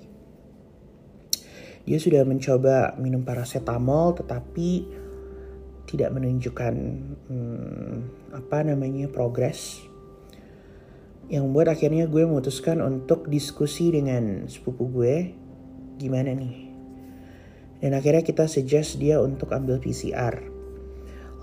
dia 1.86 2.02
sudah 2.02 2.26
mencoba 2.26 2.98
minum 2.98 3.22
paracetamol 3.22 4.18
tetapi 4.18 4.89
tidak 5.86 6.10
menunjukkan 6.18 6.74
hmm, 7.30 7.94
apa 8.34 8.58
namanya 8.65 9.08
progres. 9.08 9.86
Yang 11.26 11.44
membuat 11.50 11.74
akhirnya 11.74 12.06
gue 12.06 12.22
memutuskan 12.22 12.82
untuk 12.86 13.26
diskusi 13.30 13.90
dengan 13.90 14.46
sepupu 14.46 14.86
gue 14.90 15.34
gimana 15.98 16.36
nih. 16.36 16.56
Dan 17.82 17.98
akhirnya 17.98 18.22
kita 18.22 18.46
suggest 18.46 19.02
dia 19.02 19.20
untuk 19.22 19.54
ambil 19.54 19.82
PCR. 19.82 20.38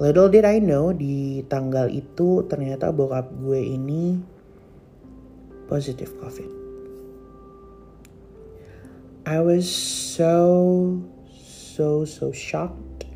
Little 0.03 0.33
did 0.33 0.49
I 0.49 0.59
know 0.59 0.91
di 0.91 1.47
tanggal 1.47 1.87
itu 1.93 2.43
ternyata 2.51 2.91
bokap 2.91 3.31
gue 3.39 3.61
ini 3.61 4.19
positif 5.71 6.11
COVID. 6.19 6.63
I 9.23 9.39
was 9.39 9.71
so, 9.71 10.99
so, 11.39 12.05
so 12.05 12.35
shocked. 12.35 13.07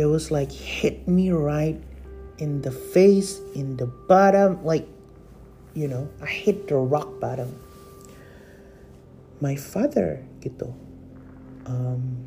It 0.00 0.06
was 0.06 0.32
like 0.32 0.48
hit 0.48 1.06
me 1.06 1.30
right 1.30 1.76
in 2.38 2.62
the 2.62 2.72
face, 2.72 3.44
in 3.54 3.76
the 3.76 3.86
bottom, 4.08 4.64
like, 4.64 4.88
you 5.78 5.86
know, 5.86 6.10
I 6.18 6.26
hit 6.26 6.66
the 6.66 6.74
rock 6.74 7.22
bottom. 7.22 7.54
My 9.38 9.54
father, 9.54 10.18
gitu. 10.42 10.74
Um, 11.62 12.26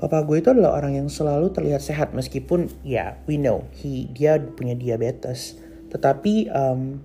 papa 0.00 0.24
gue 0.24 0.40
itu 0.40 0.48
adalah 0.48 0.80
orang 0.80 0.96
yang 0.96 1.12
selalu 1.12 1.52
terlihat 1.52 1.84
sehat 1.84 2.16
meskipun 2.16 2.72
ya 2.80 2.88
yeah, 2.88 3.10
we 3.28 3.36
know 3.36 3.68
he 3.76 4.08
dia 4.08 4.40
punya 4.40 4.72
diabetes. 4.72 5.60
Tetapi 5.92 6.48
um, 6.48 7.04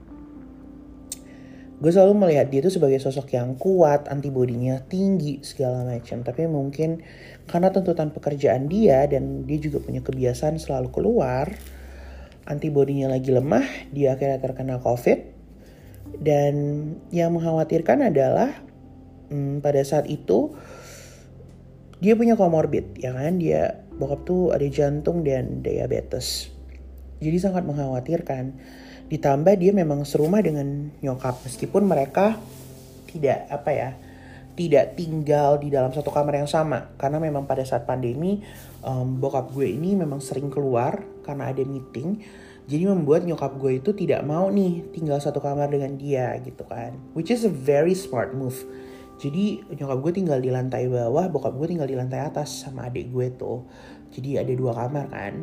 gue 1.83 1.91
selalu 1.91 2.15
melihat 2.15 2.47
dia 2.47 2.63
itu 2.63 2.71
sebagai 2.71 3.03
sosok 3.03 3.35
yang 3.35 3.59
kuat, 3.59 4.07
antibodinya 4.07 4.79
tinggi 4.87 5.43
segala 5.43 5.83
macam. 5.83 6.23
Tapi 6.23 6.47
mungkin 6.47 7.03
karena 7.51 7.75
tuntutan 7.75 8.15
pekerjaan 8.15 8.71
dia 8.71 9.03
dan 9.11 9.43
dia 9.43 9.59
juga 9.59 9.83
punya 9.83 9.99
kebiasaan 9.99 10.55
selalu 10.55 10.87
keluar, 10.95 11.51
antibodinya 12.47 13.11
lagi 13.11 13.29
lemah, 13.29 13.91
dia 13.91 14.15
akhirnya 14.15 14.39
terkena 14.39 14.79
COVID. 14.79 15.16
Dan 16.27 16.55
yang 17.15 17.31
mengkhawatirkan 17.31 18.11
adalah 18.11 18.51
hmm, 19.31 19.63
pada 19.63 19.79
saat 19.87 20.11
itu 20.11 20.51
dia 22.03 22.19
punya 22.19 22.35
komorbid, 22.35 22.99
ya 22.99 23.15
kan? 23.15 23.39
Dia 23.39 23.87
bokap 23.95 24.27
tuh 24.27 24.51
ada 24.51 24.67
jantung 24.67 25.23
dan 25.23 25.63
diabetes. 25.63 26.51
Jadi 27.23 27.37
sangat 27.39 27.63
mengkhawatirkan 27.63 28.59
ditambah 29.07 29.55
dia 29.55 29.71
memang 29.71 30.03
serumah 30.03 30.43
dengan 30.43 30.91
nyokap 30.99 31.39
meskipun 31.47 31.87
mereka 31.87 32.35
tidak 33.07 33.47
apa 33.47 33.71
ya 33.71 33.89
tidak 34.59 34.99
tinggal 34.99 35.55
di 35.55 35.71
dalam 35.71 35.95
satu 35.95 36.11
kamar 36.11 36.43
yang 36.43 36.49
sama 36.49 36.91
karena 36.99 37.21
memang 37.23 37.47
pada 37.47 37.63
saat 37.63 37.87
pandemi 37.87 38.43
um, 38.83 39.15
bokap 39.15 39.55
gue 39.55 39.69
ini 39.69 39.95
memang 39.95 40.19
sering 40.19 40.51
keluar 40.51 40.99
karena 41.23 41.47
ada 41.47 41.63
meeting 41.63 42.19
jadi 42.67 42.83
membuat 42.83 43.23
nyokap 43.23 43.55
gue 43.55 43.79
itu 43.79 43.95
tidak 43.95 44.27
mau 44.27 44.51
nih 44.51 44.83
tinggal 44.91 45.15
satu 45.23 45.39
kamar 45.39 45.71
dengan 45.71 45.95
dia 45.95 46.35
gitu 46.43 46.67
kan. 46.67 46.99
Which 47.15 47.31
is 47.31 47.47
a 47.47 47.51
very 47.51 47.95
smart 47.95 48.35
move. 48.35 48.59
Jadi 49.17 49.63
nyokap 49.71 49.97
gue 50.03 50.11
tinggal 50.19 50.43
di 50.43 50.51
lantai 50.51 50.91
bawah 50.91 51.31
bokap 51.31 51.55
gue 51.55 51.67
tinggal 51.71 51.87
di 51.87 51.95
lantai 51.95 52.27
atas 52.27 52.67
sama 52.67 52.91
adik 52.91 53.07
gue 53.07 53.31
tuh. 53.39 53.63
Jadi 54.11 54.43
ada 54.43 54.51
dua 54.51 54.75
kamar 54.75 55.07
kan. 55.07 55.33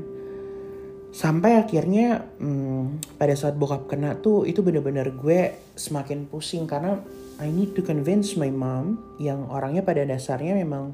Sampai 1.17 1.57
akhirnya 1.57 2.29
hmm, 2.45 3.17
pada 3.17 3.33
saat 3.33 3.57
bokap 3.57 3.89
kena 3.89 4.21
tuh 4.21 4.45
itu 4.45 4.61
bener-bener 4.61 5.09
gue 5.17 5.57
semakin 5.81 6.29
pusing 6.29 6.69
karena 6.69 7.01
I 7.41 7.49
need 7.49 7.73
to 7.73 7.81
convince 7.81 8.37
my 8.37 8.53
mom 8.53 9.01
yang 9.17 9.49
orangnya 9.49 9.81
pada 9.81 10.05
dasarnya 10.05 10.61
memang 10.61 10.93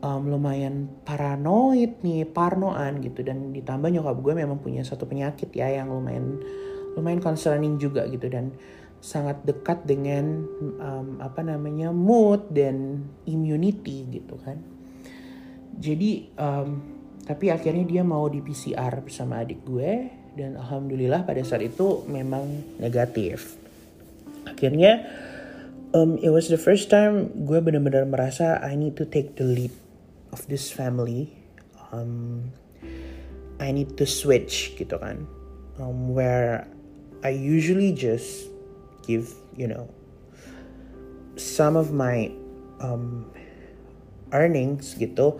um, 0.00 0.22
lumayan 0.28 0.88
paranoid 1.04 2.00
nih 2.00 2.28
parnoan 2.28 3.00
gitu. 3.04 3.24
Dan 3.24 3.52
ditambah 3.52 3.88
nyokap 3.88 4.16
gue 4.20 4.34
memang 4.36 4.58
punya 4.60 4.84
satu 4.84 5.04
penyakit 5.06 5.52
ya 5.52 5.68
yang 5.70 5.92
lumayan 5.92 6.40
lumayan 6.96 7.20
concerning 7.22 7.76
juga 7.76 8.08
gitu. 8.08 8.26
Dan 8.28 8.52
sangat 9.00 9.40
dekat 9.48 9.88
dengan 9.88 10.44
um, 10.76 11.08
apa 11.24 11.40
namanya 11.40 11.88
mood 11.88 12.52
dan 12.52 13.06
immunity 13.24 14.04
gitu 14.12 14.36
kan. 14.40 14.60
Jadi 15.80 16.28
um, 16.36 16.68
tapi 17.24 17.48
akhirnya 17.48 17.86
dia 17.86 18.02
mau 18.04 18.28
di 18.28 18.44
PCR 18.44 19.00
bersama 19.00 19.40
adik 19.40 19.64
gue. 19.64 20.20
Dan 20.30 20.54
alhamdulillah 20.54 21.26
pada 21.26 21.42
saat 21.42 21.64
itu 21.64 22.06
memang 22.06 22.76
negatif. 22.78 23.58
Akhirnya 24.46 25.04
um, 25.94 26.16
it 26.22 26.30
was 26.30 26.48
the 26.48 26.60
first 26.60 26.90
time 26.90 27.30
gue 27.34 27.58
benar-benar 27.58 28.06
merasa 28.06 28.58
I 28.62 28.78
need 28.78 28.94
to 28.98 29.06
take 29.06 29.36
the 29.36 29.46
lead 29.46 29.74
of 30.32 30.46
this 30.48 30.70
family. 30.70 31.34
Um, 31.92 32.52
I 33.60 33.72
need 33.72 33.98
to 34.00 34.06
switch 34.06 34.78
gitu 34.80 34.96
kan. 34.96 35.28
Um, 35.76 36.12
where 36.12 36.68
I 37.20 37.36
usually 37.36 37.92
just 37.92 38.48
give, 39.04 39.32
you 39.56 39.68
know, 39.68 39.88
some 41.36 41.76
of 41.76 41.92
my 41.92 42.32
um, 42.80 43.28
earnings 44.32 44.96
gitu 44.96 45.36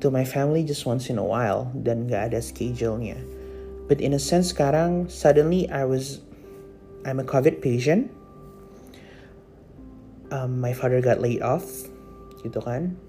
to 0.00 0.08
my 0.08 0.24
family 0.24 0.62
just 0.62 0.86
once 0.86 1.10
in 1.10 1.18
a 1.18 1.24
while 1.24 1.68
dan 1.84 2.06
gak 2.06 2.32
ada 2.32 2.40
schedule-nya. 2.40 3.18
But 3.88 4.04
in 4.04 4.14
a 4.14 4.20
sense 4.20 4.52
sekarang 4.52 5.08
suddenly 5.08 5.66
I 5.72 5.88
was 5.88 6.20
I'm 7.08 7.18
a 7.18 7.26
COVID 7.26 7.64
patient. 7.64 8.12
Um, 10.28 10.60
my 10.60 10.76
father 10.76 11.00
got 11.00 11.24
laid 11.24 11.40
off 11.40 11.64
gitu 12.44 12.60
kan. 12.60 13.00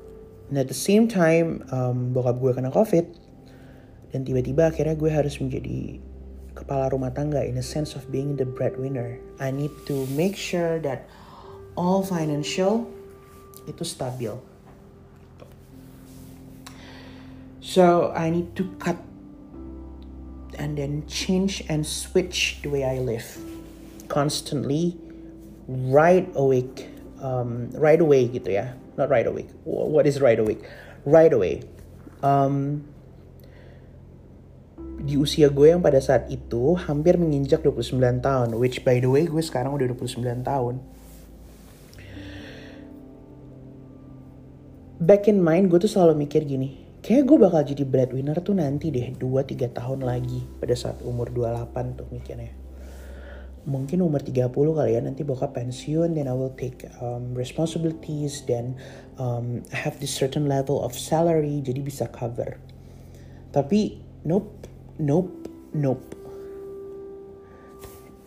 And 0.50 0.58
at 0.58 0.68
the 0.68 0.78
same 0.78 1.06
time 1.06 1.66
um, 1.70 2.14
bokap 2.14 2.42
gue 2.42 2.52
kena 2.58 2.74
COVID 2.74 3.06
dan 4.10 4.26
tiba-tiba 4.26 4.74
akhirnya 4.74 4.98
gue 4.98 5.12
harus 5.14 5.38
menjadi 5.38 6.02
kepala 6.58 6.90
rumah 6.90 7.14
tangga 7.14 7.46
in 7.46 7.62
a 7.62 7.66
sense 7.66 7.94
of 7.94 8.10
being 8.10 8.34
the 8.34 8.46
breadwinner. 8.46 9.22
I 9.38 9.54
need 9.54 9.72
to 9.86 10.10
make 10.18 10.34
sure 10.34 10.82
that 10.82 11.06
all 11.78 12.02
financial 12.02 12.90
itu 13.70 13.86
stabil. 13.86 14.34
So 17.62 18.10
I 18.18 18.34
need 18.34 18.58
to 18.58 18.66
cut 18.82 18.98
and 20.58 20.74
then 20.76 21.06
change 21.06 21.64
and 21.70 21.86
switch 21.86 22.60
the 22.66 22.74
way 22.74 22.84
I 22.84 22.98
live. 22.98 23.30
Constantly, 24.10 24.98
right 25.70 26.26
awake, 26.34 26.90
um, 27.22 27.70
right 27.78 28.02
away 28.02 28.26
gitu 28.28 28.58
ya, 28.58 28.74
not 29.00 29.08
right 29.08 29.24
awake. 29.24 29.48
What 29.64 30.04
is 30.04 30.20
right 30.20 30.36
awake? 30.36 30.68
Right 31.08 31.32
away. 31.32 31.64
Um, 32.20 32.84
di 35.00 35.16
usia 35.16 35.48
gue 35.48 35.72
yang 35.72 35.80
pada 35.80 36.04
saat 36.04 36.28
itu 36.28 36.76
hampir 36.76 37.16
menginjak 37.16 37.64
29 37.64 38.20
tahun. 38.20 38.52
Which 38.60 38.84
by 38.84 39.00
the 39.00 39.08
way 39.08 39.24
gue 39.24 39.40
sekarang 39.40 39.72
udah 39.72 39.88
29 39.96 40.44
tahun. 40.44 40.76
Back 45.00 45.32
in 45.32 45.40
mind 45.40 45.72
gue 45.72 45.80
tuh 45.80 45.88
selalu 45.88 46.28
mikir 46.28 46.44
gini. 46.44 46.92
Kayak 47.00 47.32
gue 47.32 47.38
bakal 47.40 47.64
jadi 47.64 47.88
breadwinner 47.88 48.36
tuh 48.44 48.60
nanti 48.60 48.92
deh 48.92 49.16
2-3 49.16 49.72
tahun 49.72 50.04
lagi. 50.04 50.44
Pada 50.60 50.76
saat 50.76 51.00
umur 51.08 51.32
28 51.32 51.96
tuh 51.96 52.08
mikirnya. 52.12 52.69
Mungkin 53.70 54.02
umur 54.02 54.26
30 54.26 54.50
kali 54.50 54.98
ya 54.98 55.02
nanti 55.06 55.22
bokap 55.22 55.54
pensiun. 55.54 56.18
Then 56.18 56.26
I 56.26 56.34
will 56.34 56.58
take 56.58 56.90
um, 56.98 57.38
responsibilities. 57.38 58.42
Then 58.50 58.74
um, 59.22 59.62
I 59.70 59.78
have 59.86 60.02
this 60.02 60.10
certain 60.10 60.50
level 60.50 60.82
of 60.82 60.98
salary. 60.98 61.62
Jadi 61.62 61.86
bisa 61.86 62.10
cover. 62.10 62.58
Tapi 63.54 64.02
nope 64.26 64.60
nope, 65.00 65.48
nope. 65.74 66.16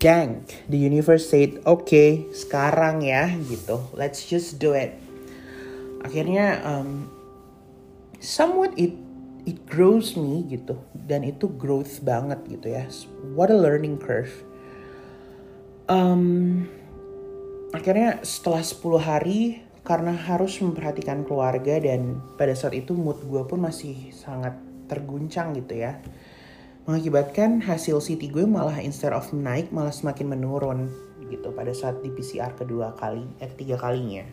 Dang, 0.00 0.42
the 0.66 0.76
universe 0.76 1.31
said, 1.31 1.62
oke, 1.62 1.87
okay, 1.87 2.26
sekarang 2.35 3.07
ya, 3.07 3.31
gitu. 3.46 3.78
Let's 3.94 4.26
just 4.26 4.59
do 4.59 4.74
it. 4.74 4.98
Akhirnya, 6.02 6.59
um, 6.66 7.07
somewhat 8.18 8.74
it 8.74 8.98
it 9.46 9.62
grows 9.66 10.18
me 10.18 10.42
gitu, 10.50 10.74
dan 11.07 11.22
itu 11.22 11.46
growth 11.55 12.02
banget 12.02 12.42
gitu 12.50 12.74
ya. 12.74 12.90
What 13.38 13.55
a 13.55 13.59
learning 13.59 14.02
curve. 14.02 14.35
Um, 15.92 16.24
akhirnya 17.76 18.24
setelah 18.24 18.64
10 18.64 18.81
hari 18.96 19.61
karena 19.85 20.16
harus 20.16 20.57
memperhatikan 20.64 21.28
keluarga 21.28 21.76
dan 21.85 22.16
pada 22.40 22.57
saat 22.57 22.72
itu 22.72 22.96
mood 22.96 23.20
gue 23.28 23.44
pun 23.44 23.61
masih 23.61 24.09
sangat 24.16 24.57
terguncang 24.88 25.52
gitu 25.52 25.85
ya. 25.85 26.00
Mengakibatkan 26.88 27.61
hasil 27.61 28.00
CT 28.00 28.33
gue 28.33 28.48
malah 28.48 28.81
instead 28.81 29.12
of 29.12 29.28
naik 29.37 29.68
malah 29.68 29.92
semakin 29.92 30.33
menurun 30.33 30.88
gitu 31.28 31.52
pada 31.52 31.76
saat 31.76 32.00
di 32.00 32.09
PCR 32.09 32.57
kedua 32.57 32.96
kali 32.96 33.28
eh 33.44 33.52
ketiga 33.52 33.76
kalinya. 33.76 34.24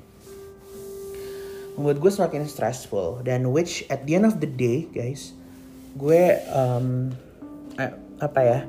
Membuat 1.76 2.00
gue 2.00 2.12
semakin 2.12 2.48
stressful 2.48 3.20
dan 3.28 3.52
which 3.52 3.84
at 3.92 4.08
the 4.08 4.16
end 4.16 4.24
of 4.24 4.40
the 4.40 4.48
day 4.48 4.88
guys 4.96 5.36
gue 6.00 6.40
um, 6.56 7.12
eh, 7.76 7.94
apa 8.24 8.40
ya 8.46 8.60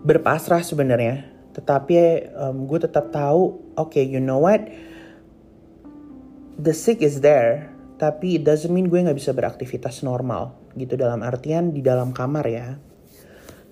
berpasrah 0.00 0.64
sebenarnya 0.64 1.29
tetapi 1.50 1.94
um, 2.34 2.70
gue 2.70 2.78
tetap 2.78 3.10
tahu 3.10 3.74
oke 3.74 3.90
okay, 3.90 4.06
you 4.06 4.22
know 4.22 4.38
what 4.38 4.62
the 6.60 6.74
sick 6.74 7.02
is 7.02 7.20
there 7.20 7.70
tapi 8.00 8.40
it 8.40 8.48
doesn't 8.48 8.72
mean 8.72 8.88
gue 8.88 9.02
nggak 9.02 9.18
bisa 9.18 9.36
beraktivitas 9.36 10.00
normal 10.00 10.56
gitu 10.78 10.96
dalam 10.96 11.20
artian 11.20 11.74
di 11.74 11.84
dalam 11.84 12.14
kamar 12.14 12.46
ya 12.48 12.78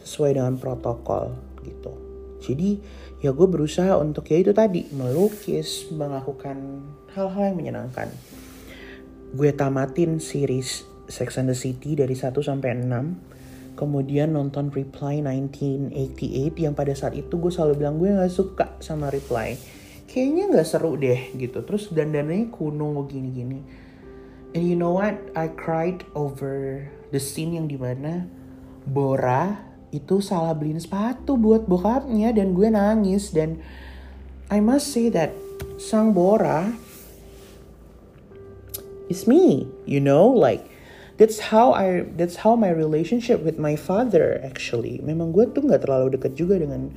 sesuai 0.03 0.41
dengan 0.41 0.57
protokol 0.57 1.37
gitu. 1.65 1.93
Jadi 2.39 2.81
ya 3.21 3.35
gue 3.35 3.49
berusaha 3.51 3.99
untuk 3.99 4.25
ya 4.31 4.41
itu 4.41 4.57
tadi 4.57 4.87
melukis, 4.95 5.91
melakukan 5.91 6.85
hal-hal 7.13 7.53
yang 7.53 7.59
menyenangkan. 7.59 8.09
Gue 9.35 9.53
tamatin 9.53 10.23
series 10.23 10.87
Sex 11.09 11.41
and 11.41 11.49
the 11.49 11.57
City 11.57 11.97
dari 11.97 12.13
1 12.17 12.33
sampai 12.37 12.85
6. 12.85 13.28
Kemudian 13.79 14.35
nonton 14.35 14.75
Reply 14.75 15.23
1988 15.23 16.67
yang 16.67 16.75
pada 16.75 16.91
saat 16.99 17.15
itu 17.15 17.39
gue 17.39 17.55
selalu 17.55 17.79
bilang 17.79 18.03
gue 18.03 18.11
gak 18.11 18.35
suka 18.35 18.67
sama 18.83 19.07
Reply. 19.07 19.55
Kayaknya 20.11 20.45
gak 20.51 20.67
seru 20.67 20.99
deh 20.99 21.31
gitu. 21.39 21.63
Terus 21.63 21.95
dandannya 21.95 22.51
kuno 22.51 23.07
gini-gini. 23.07 23.63
And 24.59 24.67
you 24.67 24.75
know 24.75 24.99
what? 24.99 25.15
I 25.39 25.47
cried 25.55 26.03
over 26.19 26.91
the 27.15 27.23
scene 27.23 27.55
yang 27.55 27.71
di 27.71 27.79
mana 27.79 28.27
Bora 28.83 29.69
itu 29.95 30.19
salah 30.19 30.59
beliin 30.59 30.83
sepatu 30.83 31.39
buat 31.39 31.71
bokapnya 31.71 32.35
dan 32.35 32.59
gue 32.59 32.69
nangis 32.69 33.31
dan 33.31 33.63
I 34.51 34.59
must 34.59 34.91
say 34.91 35.07
that 35.15 35.31
sang 35.79 36.17
Bora 36.17 36.73
is 39.07 39.25
me, 39.31 39.71
you 39.87 40.01
know, 40.01 40.27
like 40.27 40.67
that's 41.19 41.51
how 41.51 41.75
I 41.75 42.07
that's 42.15 42.47
how 42.47 42.55
my 42.55 42.71
relationship 42.71 43.43
with 43.43 43.59
my 43.59 43.75
father 43.75 44.39
actually. 44.47 45.03
Memang 45.03 45.35
gue 45.35 45.51
tuh 45.51 45.67
nggak 45.67 45.83
terlalu 45.85 46.15
deket 46.15 46.39
juga 46.39 46.63
dengan 46.63 46.95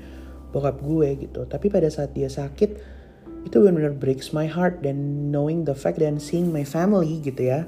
bokap 0.54 0.78
gue 0.86 1.26
gitu. 1.26 1.42
Tapi 1.50 1.68
pada 1.74 1.90
saat 1.90 2.14
dia 2.14 2.30
sakit 2.30 3.02
itu 3.42 3.58
benar-benar 3.58 3.98
breaks 3.98 4.30
my 4.30 4.46
heart 4.46 4.86
dan 4.86 5.30
knowing 5.34 5.66
the 5.66 5.74
fact 5.74 5.98
dan 5.98 6.22
seeing 6.22 6.54
my 6.54 6.62
family 6.62 7.18
gitu 7.26 7.50
ya. 7.50 7.66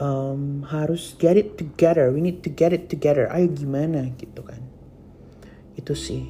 Um, 0.00 0.66
harus 0.72 1.14
get 1.20 1.38
it 1.38 1.60
together. 1.60 2.10
We 2.10 2.24
need 2.24 2.42
to 2.42 2.50
get 2.50 2.72
it 2.72 2.88
together. 2.88 3.28
Ayo 3.28 3.52
gimana 3.52 4.10
gitu 4.16 4.42
kan. 4.42 4.64
Itu 5.76 5.92
sih. 5.92 6.24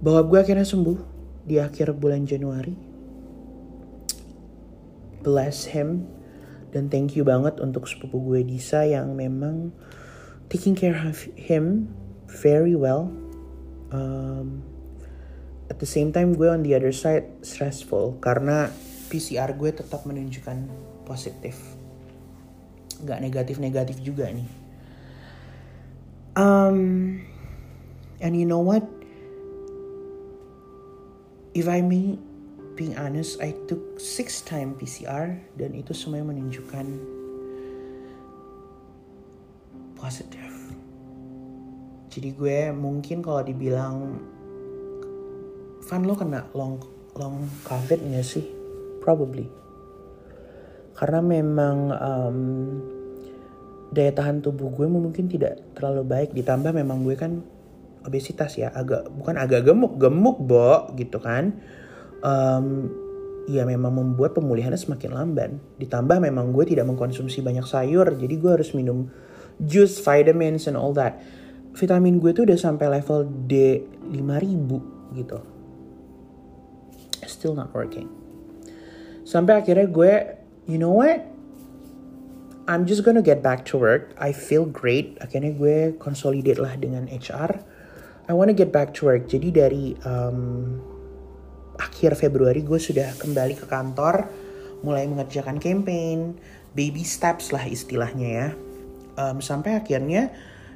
Bahwa 0.00 0.24
gue 0.24 0.38
akhirnya 0.40 0.66
sembuh 0.66 0.98
di 1.44 1.60
akhir 1.60 1.92
bulan 2.00 2.24
Januari. 2.24 2.74
Bless 5.20 5.70
him 5.76 6.15
dan 6.76 6.92
thank 6.92 7.16
you 7.16 7.24
banget 7.24 7.56
untuk 7.64 7.88
sepupu 7.88 8.20
gue 8.20 8.44
Disa 8.44 8.84
yang 8.84 9.16
memang 9.16 9.72
taking 10.52 10.76
care 10.76 11.00
of 11.08 11.16
him 11.32 11.88
very 12.28 12.76
well 12.76 13.08
um, 13.96 14.60
at 15.72 15.80
the 15.80 15.88
same 15.88 16.12
time 16.12 16.36
gue 16.36 16.44
on 16.44 16.60
the 16.60 16.76
other 16.76 16.92
side 16.92 17.24
stressful 17.40 18.20
karena 18.20 18.68
PCR 19.08 19.56
gue 19.56 19.72
tetap 19.72 20.04
menunjukkan 20.04 20.68
positif 21.08 21.56
nggak 23.00 23.20
negatif-negatif 23.20 24.00
juga 24.00 24.32
nih. 24.32 24.48
Um, 26.36 27.20
and 28.20 28.36
you 28.36 28.44
know 28.44 28.60
what? 28.60 28.84
If 31.56 31.68
I 31.68 31.80
may 31.80 32.20
being 32.76 32.94
honest, 32.94 33.40
I 33.40 33.56
took 33.66 33.96
six 33.96 34.44
time 34.44 34.76
PCR 34.76 35.34
dan 35.56 35.72
itu 35.72 35.96
semuanya 35.96 36.36
menunjukkan 36.36 36.86
positif. 39.96 40.52
Jadi 42.12 42.28
gue 42.36 42.58
mungkin 42.76 43.24
kalau 43.24 43.40
dibilang 43.40 43.96
Van 45.86 46.02
lo 46.02 46.18
kena 46.18 46.50
long 46.52 46.78
long 47.16 47.48
covid 47.64 47.98
gak 48.12 48.26
sih? 48.26 48.44
Probably 49.00 49.66
karena 50.96 51.20
memang 51.20 51.76
um, 51.92 52.38
daya 53.92 54.12
tahan 54.16 54.40
tubuh 54.40 54.72
gue 54.72 54.88
mungkin 54.88 55.28
tidak 55.28 55.60
terlalu 55.76 56.02
baik 56.08 56.30
ditambah 56.32 56.72
memang 56.72 57.04
gue 57.04 57.14
kan 57.14 57.44
obesitas 58.08 58.56
ya 58.56 58.72
agak 58.72 59.12
bukan 59.12 59.36
agak 59.36 59.68
gemuk 59.68 60.00
gemuk 60.00 60.40
bo 60.40 60.88
gitu 60.96 61.20
kan 61.20 61.60
um, 62.24 62.88
ya 63.46 63.62
memang 63.62 63.94
membuat 63.94 64.34
pemulihannya 64.34 64.78
semakin 64.78 65.10
lamban 65.14 65.50
ditambah 65.78 66.18
memang 66.18 66.50
gue 66.50 66.64
tidak 66.66 66.86
mengkonsumsi 66.88 67.42
banyak 67.42 67.64
sayur 67.66 68.06
jadi 68.16 68.34
gue 68.36 68.50
harus 68.50 68.74
minum 68.74 69.10
jus 69.62 70.00
vitamins 70.02 70.66
and 70.66 70.74
all 70.74 70.92
that 70.92 71.22
vitamin 71.76 72.18
gue 72.18 72.34
tuh 72.34 72.48
udah 72.48 72.58
sampai 72.58 72.90
level 72.90 73.28
D 73.46 73.84
5000 74.10 75.14
gitu 75.14 75.38
still 77.26 77.54
not 77.54 77.70
working 77.70 78.10
sampai 79.22 79.62
akhirnya 79.62 79.86
gue 79.86 80.12
you 80.66 80.78
know 80.78 80.90
what? 80.90 81.24
I'm 82.66 82.84
just 82.84 83.06
gonna 83.06 83.22
get 83.22 83.42
back 83.42 83.64
to 83.70 83.78
work. 83.78 84.10
I 84.18 84.34
feel 84.34 84.66
great. 84.66 85.14
Akhirnya 85.22 85.54
gue 85.54 85.94
consolidate 86.02 86.58
lah 86.58 86.74
dengan 86.74 87.06
HR. 87.06 87.62
I 88.26 88.34
wanna 88.34 88.52
get 88.52 88.74
back 88.74 88.90
to 88.98 89.06
work. 89.06 89.30
Jadi 89.30 89.54
dari 89.54 89.94
um, 90.02 90.82
akhir 91.76 92.16
Februari 92.18 92.64
gue 92.64 92.80
sudah 92.80 93.16
kembali 93.20 93.54
ke 93.56 93.66
kantor, 93.68 94.28
mulai 94.84 95.08
mengerjakan 95.08 95.60
campaign, 95.60 96.36
baby 96.76 97.04
steps 97.04 97.52
lah 97.52 97.64
istilahnya 97.64 98.28
ya. 98.28 98.48
Um, 99.16 99.40
sampai 99.40 99.80
akhirnya 99.80 100.32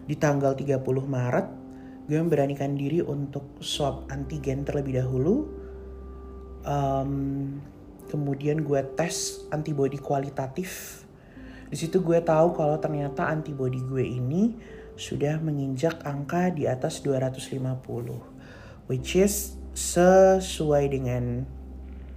di 0.09 0.16
tanggal 0.16 0.57
30 0.57 0.80
Maret 0.84 1.46
gue 2.09 2.18
memberanikan 2.18 2.74
diri 2.74 3.05
untuk 3.05 3.61
swab 3.62 4.09
antigen 4.11 4.64
terlebih 4.64 4.98
dahulu. 4.98 5.46
Um, 6.66 7.61
kemudian 8.11 8.66
gue 8.66 8.82
tes 8.98 9.46
antibody 9.55 9.96
kualitatif 9.96 11.01
di 11.70 11.78
situ 11.78 12.03
gue 12.03 12.18
tahu 12.18 12.59
kalau 12.59 12.82
ternyata 12.82 13.30
antibody 13.30 13.78
gue 13.78 14.03
ini 14.03 14.59
sudah 14.98 15.38
menginjak 15.38 16.03
angka 16.03 16.51
di 16.51 16.66
atas 16.66 16.98
250 17.07 18.90
which 18.90 19.14
is 19.14 19.55
sesuai 19.74 20.84
dengan 20.90 21.46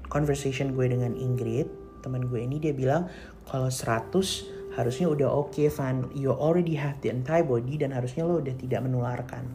conversation 0.09 0.73
gue 0.73 0.89
dengan 0.89 1.13
Ingrid 1.13 1.69
teman 2.03 2.27
gue 2.27 2.43
ini 2.43 2.59
dia 2.59 2.75
bilang 2.75 3.07
kalau 3.47 3.71
100 3.71 4.11
harusnya 4.75 5.07
udah 5.07 5.29
oke 5.29 5.55
okay, 5.55 5.69
Van 5.71 6.09
you 6.17 6.33
already 6.33 6.75
have 6.75 6.99
the 6.99 7.13
antibody 7.13 7.79
dan 7.79 7.95
harusnya 7.95 8.27
lo 8.27 8.41
udah 8.43 8.55
tidak 8.57 8.83
menularkan 8.83 9.47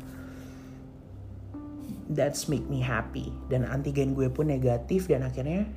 that's 2.09 2.49
make 2.49 2.65
me 2.73 2.81
happy 2.81 3.29
dan 3.53 3.69
antigen 3.69 4.17
gue 4.17 4.33
pun 4.33 4.49
negatif 4.49 5.11
dan 5.11 5.27
akhirnya 5.27 5.69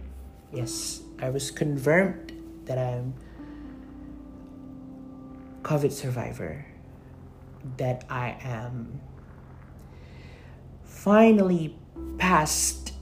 Yes, 0.52 1.00
I 1.16 1.32
was 1.32 1.48
confirmed 1.48 2.36
that 2.68 2.76
I'm 2.76 3.16
COVID 5.64 5.96
survivor. 5.96 6.68
that 7.78 8.04
I 8.10 8.38
am 8.42 9.02
finally 10.84 11.78
past 12.22 12.94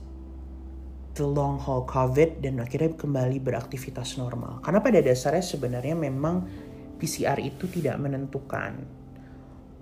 the 1.12 1.26
long 1.28 1.60
haul 1.60 1.84
COVID 1.84 2.40
dan 2.40 2.64
akhirnya 2.64 2.96
kembali 2.96 3.36
beraktivitas 3.44 4.16
normal. 4.16 4.64
Karena 4.64 4.80
pada 4.80 5.04
dasarnya 5.04 5.44
sebenarnya 5.44 5.92
memang 5.92 6.48
PCR 6.96 7.36
itu 7.36 7.68
tidak 7.68 8.00
menentukan. 8.00 8.80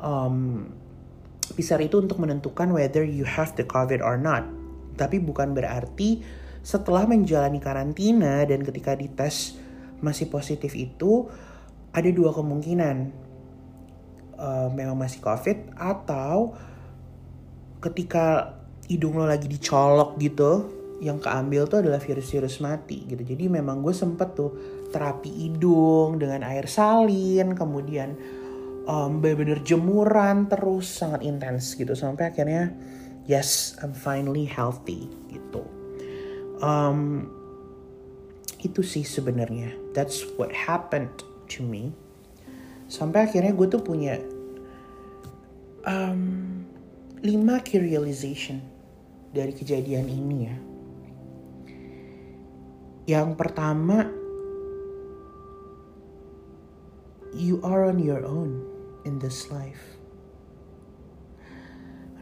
Um, 0.02 0.66
PCR 1.54 1.78
itu 1.86 2.02
untuk 2.02 2.18
menentukan 2.18 2.74
whether 2.74 3.06
you 3.06 3.22
have 3.22 3.54
the 3.54 3.62
COVID 3.62 4.02
or 4.02 4.18
not. 4.18 4.42
Tapi 4.98 5.22
bukan 5.22 5.54
berarti 5.54 6.26
setelah 6.66 7.06
menjalani 7.06 7.62
karantina 7.62 8.42
dan 8.42 8.66
ketika 8.66 8.98
dites 8.98 9.54
masih 10.02 10.26
positif 10.26 10.74
itu 10.74 11.30
ada 11.94 12.10
dua 12.10 12.34
kemungkinan. 12.34 13.30
Uh, 14.38 14.70
memang 14.74 14.98
masih 14.98 15.22
COVID 15.22 15.78
atau 15.78 16.54
ketika 17.78 18.57
hidung 18.88 19.20
lo 19.20 19.28
lagi 19.28 19.46
dicolok 19.46 20.16
gitu 20.18 20.74
yang 20.98 21.22
keambil 21.22 21.70
tuh 21.70 21.86
adalah 21.86 22.02
virus-virus 22.02 22.58
mati 22.58 23.06
gitu. 23.06 23.22
Jadi 23.22 23.46
memang 23.46 23.84
gue 23.86 23.94
sempet 23.94 24.34
tuh 24.34 24.50
terapi 24.90 25.30
hidung 25.30 26.18
dengan 26.18 26.42
air 26.42 26.66
salin, 26.66 27.54
kemudian 27.54 28.18
um, 28.88 29.22
bener-bener 29.22 29.62
jemuran 29.62 30.50
terus 30.50 30.90
sangat 30.90 31.22
intens 31.22 31.78
gitu 31.78 31.94
sampai 31.94 32.34
akhirnya 32.34 32.74
yes 33.30 33.78
I'm 33.78 33.94
finally 33.94 34.48
healthy 34.48 35.06
gitu. 35.30 35.62
Um, 36.58 37.30
itu 38.58 38.82
sih 38.82 39.06
sebenarnya 39.06 39.70
that's 39.94 40.26
what 40.34 40.50
happened 40.50 41.22
to 41.46 41.62
me 41.62 41.94
sampai 42.90 43.30
akhirnya 43.30 43.54
gue 43.54 43.68
tuh 43.70 43.78
punya 43.78 44.18
um, 45.86 46.66
lima 47.22 47.62
key 47.62 47.78
realization 47.78 48.58
dari 49.32 49.52
kejadian 49.52 50.06
ini 50.08 50.38
ya 50.44 50.56
yang 53.08 53.36
pertama 53.38 54.08
you 57.32 57.60
are 57.64 57.88
on 57.88 58.00
your 58.00 58.24
own 58.24 58.64
in 59.04 59.18
this 59.20 59.48
life 59.48 59.96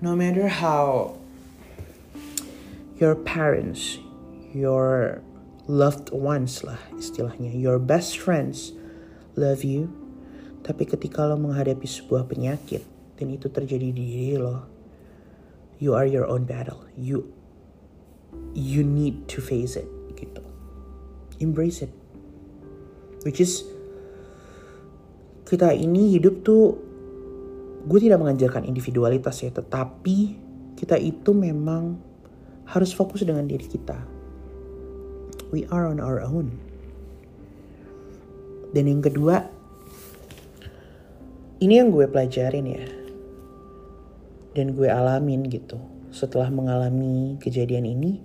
no 0.02 0.14
matter 0.14 0.46
how 0.46 1.14
your 2.98 3.14
parents 3.14 3.98
your 4.57 5.20
loved 5.66 6.14
ones 6.14 6.62
lah 6.62 6.78
istilahnya. 6.94 7.50
Your 7.52 7.82
best 7.82 8.18
friends 8.22 8.72
love 9.34 9.66
you. 9.66 9.90
Tapi 10.62 10.86
ketika 10.86 11.26
lo 11.26 11.38
menghadapi 11.38 11.86
sebuah 11.86 12.26
penyakit 12.26 12.82
dan 13.18 13.26
itu 13.30 13.46
terjadi 13.50 13.90
di 13.90 14.02
diri 14.02 14.38
lo, 14.38 14.66
you 15.78 15.96
are 15.96 16.08
your 16.08 16.24
own 16.26 16.48
battle. 16.48 16.84
You 16.96 17.30
you 18.52 18.82
need 18.82 19.28
to 19.32 19.44
face 19.44 19.76
it 19.76 19.88
gitu. 20.16 20.42
Embrace 21.42 21.84
it. 21.84 21.92
Which 23.24 23.42
is 23.42 23.64
kita 25.46 25.74
ini 25.76 26.18
hidup 26.18 26.42
tuh 26.42 26.74
gue 27.86 27.98
tidak 28.02 28.18
mengajarkan 28.18 28.66
individualitas 28.66 29.46
ya, 29.46 29.54
tetapi 29.54 30.34
kita 30.74 30.98
itu 30.98 31.30
memang 31.30 32.02
harus 32.66 32.90
fokus 32.90 33.22
dengan 33.22 33.46
diri 33.46 33.62
kita 33.62 34.16
we 35.50 35.66
are 35.70 35.86
on 35.86 36.02
our 36.02 36.22
own. 36.22 36.58
Dan 38.74 38.90
yang 38.90 39.02
kedua, 39.02 39.46
ini 41.62 41.80
yang 41.80 41.94
gue 41.94 42.06
pelajarin 42.10 42.66
ya. 42.66 42.84
Dan 44.57 44.72
gue 44.72 44.88
alamin 44.88 45.44
gitu. 45.44 45.76
Setelah 46.09 46.48
mengalami 46.48 47.36
kejadian 47.36 47.84
ini, 47.84 48.24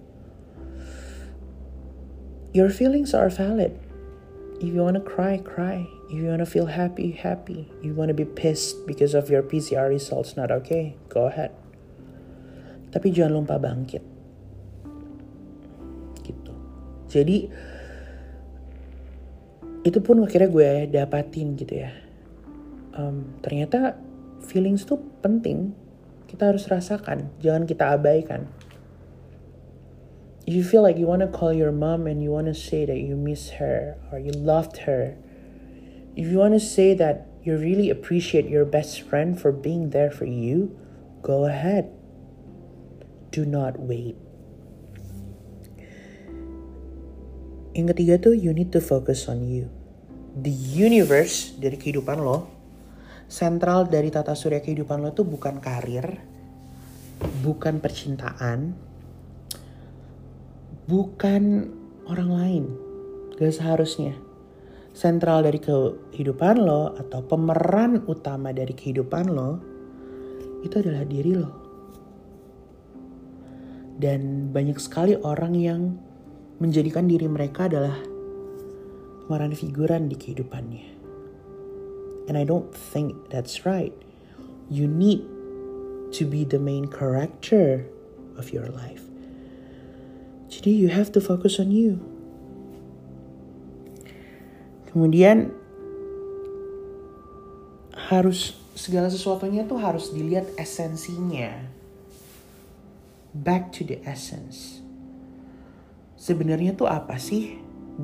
your 2.56 2.72
feelings 2.72 3.12
are 3.12 3.28
valid. 3.28 3.76
If 4.64 4.72
you 4.72 4.80
wanna 4.80 5.04
cry, 5.04 5.44
cry. 5.44 5.84
If 6.08 6.16
you 6.16 6.32
wanna 6.32 6.48
feel 6.48 6.72
happy, 6.72 7.12
happy. 7.12 7.68
If 7.84 7.92
you 7.92 7.94
wanna 7.94 8.16
be 8.16 8.24
pissed 8.24 8.88
because 8.88 9.12
of 9.12 9.28
your 9.28 9.44
PCR 9.44 9.92
results 9.92 10.40
not 10.40 10.56
okay, 10.56 10.96
go 11.12 11.28
ahead. 11.28 11.52
Tapi 12.96 13.12
jangan 13.12 13.44
lupa 13.44 13.60
bangkit 13.60 14.12
jadi 17.12 17.52
itu 19.84 20.00
pun 20.00 20.24
akhirnya 20.24 20.48
gue 20.48 20.70
dapatin 20.88 21.60
gitu 21.60 21.84
ya 21.84 21.92
um, 22.96 23.36
ternyata 23.44 24.00
feelings 24.48 24.88
tuh 24.88 25.04
penting 25.20 25.76
kita 26.32 26.56
harus 26.56 26.72
rasakan 26.72 27.28
jangan 27.44 27.68
kita 27.68 27.92
abaikan. 27.92 28.48
If 30.48 30.56
you 30.58 30.64
feel 30.64 30.82
like 30.82 30.96
you 30.96 31.06
wanna 31.06 31.30
call 31.30 31.52
your 31.52 31.76
mom 31.76 32.08
and 32.08 32.24
you 32.24 32.32
wanna 32.32 32.56
say 32.56 32.88
that 32.88 32.98
you 32.98 33.20
miss 33.20 33.60
her 33.60 34.00
or 34.10 34.18
you 34.18 34.32
loved 34.32 34.90
her 34.90 35.20
if 36.16 36.28
you 36.28 36.38
wanna 36.38 36.60
say 36.60 36.94
that 36.94 37.28
you 37.44 37.56
really 37.56 37.90
appreciate 37.90 38.48
your 38.50 38.66
best 38.66 39.02
friend 39.02 39.40
for 39.40 39.52
being 39.52 39.92
there 39.92 40.12
for 40.12 40.26
you 40.26 40.76
go 41.22 41.46
ahead. 41.46 41.88
Do 43.32 43.46
not 43.46 43.80
wait. 43.80 44.18
Yang 47.72 47.96
ketiga 47.96 48.16
tuh 48.20 48.36
you 48.36 48.52
need 48.52 48.76
to 48.76 48.84
focus 48.84 49.32
on 49.32 49.48
you. 49.48 49.72
The 50.36 50.52
universe 50.52 51.56
dari 51.56 51.80
kehidupan 51.80 52.20
lo, 52.20 52.52
sentral 53.32 53.88
dari 53.88 54.12
tata 54.12 54.36
surya 54.36 54.60
kehidupan 54.60 55.00
lo 55.00 55.16
tuh 55.16 55.24
bukan 55.24 55.64
karir, 55.64 56.20
bukan 57.40 57.80
percintaan, 57.80 58.76
bukan 60.92 61.44
orang 62.12 62.32
lain. 62.36 62.66
Gak 63.40 63.56
seharusnya. 63.56 64.20
Sentral 64.92 65.48
dari 65.48 65.64
kehidupan 65.64 66.60
lo 66.60 66.92
atau 67.00 67.24
pemeran 67.24 68.04
utama 68.12 68.52
dari 68.52 68.76
kehidupan 68.76 69.32
lo 69.32 69.52
itu 70.68 70.84
adalah 70.84 71.08
diri 71.08 71.32
lo. 71.32 71.52
Dan 73.96 74.52
banyak 74.52 74.76
sekali 74.76 75.16
orang 75.16 75.56
yang 75.56 75.96
menjadikan 76.60 77.08
diri 77.08 77.32
mereka 77.32 77.72
adalah 77.72 77.96
kemarin 79.24 79.56
figuran 79.56 80.12
di 80.12 80.20
kehidupannya. 80.20 81.01
And 82.32 82.40
I 82.40 82.48
don't 82.48 82.72
think 82.72 83.28
that's 83.28 83.68
right. 83.68 83.92
You 84.72 84.88
need 84.88 85.28
to 86.16 86.24
be 86.24 86.48
the 86.48 86.64
main 86.64 86.88
character 86.88 87.84
of 88.40 88.56
your 88.56 88.72
life. 88.72 89.04
Jadi 90.48 90.72
you 90.72 90.88
have 90.88 91.12
to 91.12 91.20
focus 91.20 91.60
on 91.60 91.76
you. 91.76 92.00
Kemudian 94.88 95.52
harus 98.08 98.56
segala 98.80 99.12
sesuatunya 99.12 99.68
tuh 99.68 99.84
harus 99.84 100.16
dilihat 100.16 100.56
esensinya. 100.56 101.68
Back 103.36 103.76
to 103.76 103.84
the 103.84 104.00
essence 104.08 104.80
sebenarnya 106.22 106.78
tuh 106.78 106.86
apa 106.86 107.18
sih 107.18 107.58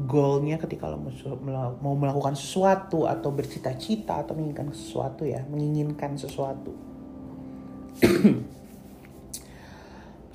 goalnya 0.05 0.61
ketika 0.61 0.85
lo 0.91 1.01
mau 1.81 1.97
melakukan 1.97 2.37
sesuatu 2.37 3.09
atau 3.09 3.33
bercita-cita 3.33 4.21
atau 4.21 4.37
menginginkan 4.37 4.69
sesuatu 4.75 5.25
ya 5.25 5.41
menginginkan 5.49 6.13
sesuatu. 6.19 6.75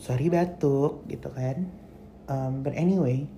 Sorry 0.02 0.26
batuk 0.26 1.06
gitu 1.06 1.30
kan. 1.30 1.70
Um, 2.26 2.66
but 2.66 2.74
anyway 2.74 3.28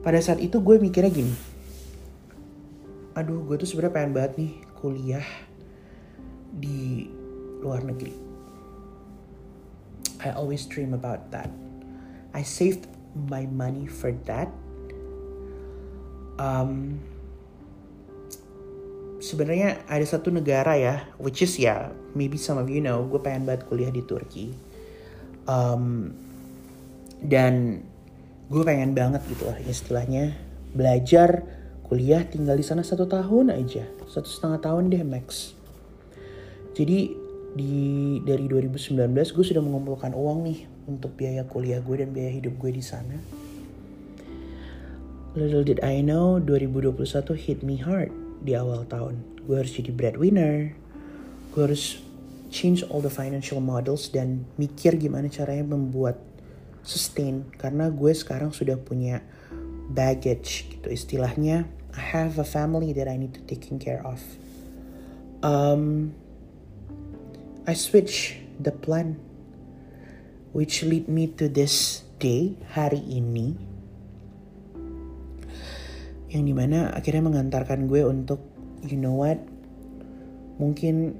pada 0.00 0.16
saat 0.18 0.40
itu 0.40 0.58
gue 0.58 0.80
mikirnya 0.80 1.12
gini. 1.12 1.34
Aduh 3.14 3.44
gue 3.44 3.60
tuh 3.60 3.68
sebenarnya 3.68 3.94
pengen 3.94 4.12
banget 4.16 4.32
nih 4.40 4.52
kuliah 4.80 5.28
di 6.50 7.06
luar 7.60 7.84
negeri. 7.84 8.16
I 10.20 10.32
always 10.36 10.68
dream 10.68 10.92
about 10.92 11.32
that. 11.32 11.48
I 12.36 12.44
saved 12.44 12.89
my 13.14 13.46
money 13.48 13.86
for 13.90 14.14
that. 14.26 14.50
Um, 16.40 16.98
sebenarnya 19.20 19.84
ada 19.86 20.04
satu 20.06 20.32
negara 20.32 20.74
ya, 20.78 21.04
which 21.20 21.44
is 21.44 21.54
ya, 21.60 21.92
maybe 22.16 22.40
some 22.40 22.56
of 22.56 22.66
you 22.72 22.80
know, 22.80 23.04
gue 23.06 23.20
pengen 23.20 23.44
banget 23.44 23.68
kuliah 23.68 23.92
di 23.92 24.00
Turki. 24.02 24.54
Um, 25.44 26.14
dan 27.20 27.84
gue 28.50 28.62
pengen 28.64 28.96
banget 28.96 29.22
gitu 29.30 29.46
lah 29.46 29.60
istilahnya 29.62 30.34
belajar 30.74 31.44
kuliah 31.86 32.26
tinggal 32.26 32.58
di 32.58 32.66
sana 32.66 32.82
satu 32.82 33.06
tahun 33.06 33.54
aja 33.54 33.86
satu 34.10 34.26
setengah 34.26 34.58
tahun 34.58 34.90
deh 34.90 35.04
max 35.06 35.54
jadi 36.74 37.14
di 37.50 37.74
dari 38.26 38.46
2019 38.46 39.10
gue 39.14 39.44
sudah 39.46 39.62
mengumpulkan 39.62 40.14
uang 40.14 40.46
nih 40.46 40.58
untuk 40.90 41.14
biaya 41.14 41.46
kuliah 41.46 41.78
gue 41.78 42.02
dan 42.02 42.10
biaya 42.10 42.34
hidup 42.34 42.58
gue 42.58 42.70
di 42.74 42.82
sana. 42.82 43.14
Little 45.38 45.62
did 45.62 45.78
I 45.86 46.02
know 46.02 46.42
2021 46.42 47.38
hit 47.38 47.62
me 47.62 47.78
hard 47.78 48.10
di 48.42 48.58
awal 48.58 48.82
tahun. 48.90 49.22
Gue 49.46 49.62
harus 49.62 49.70
jadi 49.70 49.94
breadwinner. 49.94 50.74
Gue 51.54 51.62
harus 51.70 52.02
change 52.50 52.82
all 52.90 52.98
the 52.98 53.12
financial 53.12 53.62
models 53.62 54.10
dan 54.10 54.42
mikir 54.58 54.98
gimana 54.98 55.30
caranya 55.30 55.70
membuat 55.70 56.18
sustain 56.82 57.46
karena 57.54 57.88
gue 57.88 58.10
sekarang 58.10 58.50
sudah 58.50 58.74
punya 58.74 59.22
baggage 59.94 60.66
gitu 60.66 60.90
istilahnya 60.90 61.70
I 61.94 62.02
have 62.14 62.38
a 62.42 62.46
family 62.46 62.90
that 62.98 63.06
I 63.06 63.18
need 63.18 63.38
to 63.38 63.42
taking 63.46 63.78
care 63.78 64.02
of 64.02 64.18
um, 65.46 66.14
I 67.66 67.74
switch 67.78 68.42
the 68.58 68.74
plan 68.74 69.18
which 70.52 70.82
lead 70.82 71.06
me 71.06 71.30
to 71.30 71.46
this 71.46 72.06
day 72.20 72.54
hari 72.74 73.00
ini 73.06 73.56
yang 76.30 76.46
di 76.46 76.54
mana 76.54 76.94
akhirnya 76.94 77.26
mengantarkan 77.26 77.90
gue 77.90 78.06
untuk 78.06 78.38
you 78.86 78.98
know 78.98 79.18
what 79.18 79.38
mungkin 80.60 81.16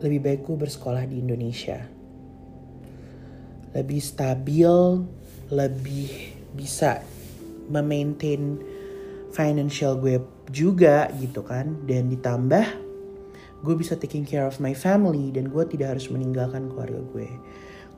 lebih 0.00 0.20
baik 0.24 0.40
gue 0.48 0.56
bersekolah 0.56 1.04
di 1.04 1.20
Indonesia. 1.20 1.84
Lebih 3.76 4.00
stabil, 4.00 4.74
lebih 5.52 6.08
bisa 6.56 7.04
memaintain 7.70 8.58
financial 9.30 10.00
gue 10.00 10.18
juga 10.50 11.06
gitu 11.20 11.44
kan. 11.44 11.84
Dan 11.84 12.08
ditambah 12.10 12.66
gue 13.60 13.74
bisa 13.76 13.94
taking 14.00 14.24
care 14.24 14.48
of 14.48 14.56
my 14.58 14.72
family 14.72 15.28
dan 15.30 15.52
gue 15.52 15.64
tidak 15.68 15.94
harus 15.96 16.08
meninggalkan 16.08 16.72
keluarga 16.72 17.04
gue. 17.12 17.28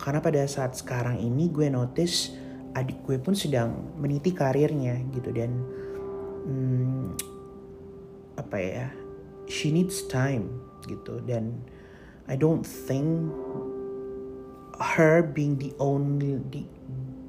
Karena 0.03 0.19
pada 0.19 0.43
saat 0.51 0.75
sekarang 0.75 1.23
ini 1.23 1.47
gue 1.47 1.71
notice 1.71 2.35
adik 2.75 3.07
gue 3.07 3.23
pun 3.23 3.39
sedang 3.39 3.95
meniti 4.01 4.35
karirnya 4.35 4.99
gitu 5.15 5.31
dan 5.31 5.53
hmm, 6.49 7.15
apa 8.35 8.57
ya 8.59 8.87
she 9.47 9.71
needs 9.71 10.03
time 10.11 10.51
gitu 10.91 11.23
dan 11.23 11.63
I 12.27 12.35
don't 12.35 12.65
think 12.65 13.31
her 14.83 15.23
being 15.23 15.61
the 15.63 15.71
only 15.79 16.43
the, 16.51 16.67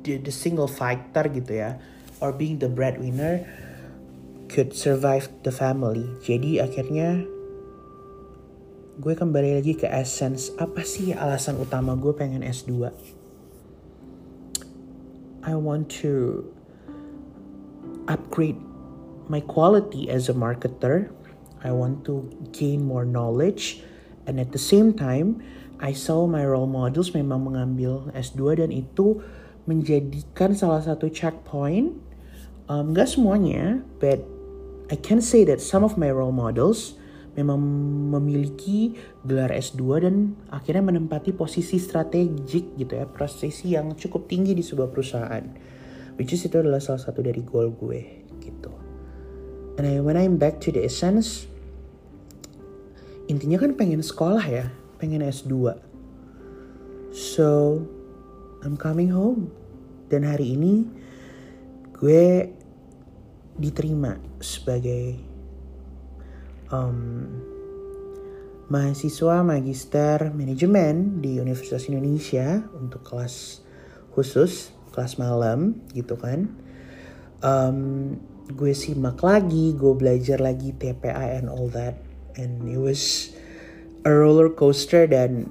the, 0.02 0.18
the 0.18 0.34
single 0.34 0.70
fighter 0.72 1.30
gitu 1.30 1.62
ya 1.62 1.78
or 2.24 2.34
being 2.34 2.58
the 2.58 2.72
breadwinner 2.72 3.46
could 4.48 4.72
survive 4.78 5.28
the 5.42 5.52
family. 5.52 6.06
Jadi 6.22 6.62
akhirnya 6.62 7.26
gue 9.00 9.14
kembali 9.18 9.58
lagi 9.58 9.74
ke 9.74 9.90
essence 9.90 10.54
apa 10.62 10.86
sih 10.86 11.16
alasan 11.18 11.58
utama 11.58 11.98
gue 11.98 12.14
pengen 12.14 12.46
S2? 12.46 12.94
I 15.44 15.54
want 15.58 15.90
to 16.06 16.46
upgrade 18.06 18.60
my 19.28 19.42
quality 19.44 20.08
as 20.08 20.30
a 20.30 20.36
marketer. 20.36 21.10
I 21.64 21.72
want 21.72 22.04
to 22.06 22.28
gain 22.52 22.84
more 22.84 23.08
knowledge 23.08 23.84
And 24.26 24.40
at 24.40 24.52
the 24.52 24.62
same 24.62 24.94
time, 24.94 25.44
I 25.84 25.92
saw 25.92 26.28
my 26.28 26.48
role 26.48 26.70
models 26.70 27.12
memang 27.12 27.44
mengambil 27.44 28.08
S2 28.16 28.64
dan 28.64 28.72
itu 28.72 29.20
menjadikan 29.68 30.56
salah 30.56 30.80
satu 30.80 31.12
checkpoint. 31.12 31.92
Um, 32.72 32.96
gak 32.96 33.12
semuanya, 33.12 33.84
but 34.00 34.24
I 34.88 34.96
can 34.96 35.20
say 35.20 35.44
that 35.44 35.60
some 35.60 35.84
of 35.84 36.00
my 36.00 36.08
role 36.08 36.32
models 36.32 36.96
memang 37.34 37.58
memiliki 38.14 38.94
gelar 39.26 39.50
S2 39.50 39.82
dan 40.06 40.38
akhirnya 40.54 40.86
menempati 40.94 41.34
posisi 41.34 41.82
strategik 41.82 42.78
gitu 42.78 42.94
ya, 42.94 43.10
posisi 43.10 43.74
yang 43.74 43.98
cukup 43.98 44.30
tinggi 44.30 44.54
di 44.54 44.62
sebuah 44.62 44.90
perusahaan. 44.94 45.46
Which 46.14 46.30
is 46.30 46.46
itu 46.46 46.62
adalah 46.62 46.78
salah 46.78 47.02
satu 47.02 47.26
dari 47.26 47.42
goal 47.42 47.74
gue 47.74 48.02
gitu. 48.38 48.70
And 49.82 49.90
I, 49.90 49.98
when 50.06 50.14
I'm 50.14 50.38
back 50.38 50.62
to 50.66 50.70
the 50.70 50.86
essence, 50.86 51.50
intinya 53.26 53.58
kan 53.58 53.74
pengen 53.74 54.06
sekolah 54.06 54.46
ya, 54.46 54.70
pengen 55.02 55.26
S2. 55.26 55.74
So, 57.10 57.82
I'm 58.62 58.78
coming 58.78 59.10
home. 59.10 59.50
Dan 60.14 60.30
hari 60.30 60.54
ini 60.54 60.86
gue 61.98 62.54
diterima 63.58 64.22
sebagai 64.38 65.33
um, 66.74 67.30
mahasiswa 68.74 69.46
magister 69.46 70.34
manajemen 70.34 71.22
di 71.22 71.38
Universitas 71.38 71.86
Indonesia 71.86 72.66
untuk 72.74 73.06
kelas 73.06 73.62
khusus, 74.18 74.74
kelas 74.90 75.22
malam 75.22 75.78
gitu 75.94 76.18
kan. 76.18 76.50
Um, 77.46 78.18
gue 78.50 78.74
simak 78.74 79.22
lagi, 79.22 79.78
gue 79.78 79.94
belajar 79.94 80.42
lagi 80.42 80.74
TPA 80.74 81.38
and 81.38 81.46
all 81.46 81.70
that 81.70 82.02
and 82.38 82.66
it 82.70 82.82
was 82.82 83.30
a 84.06 84.12
roller 84.12 84.50
coaster 84.50 85.06
dan 85.08 85.50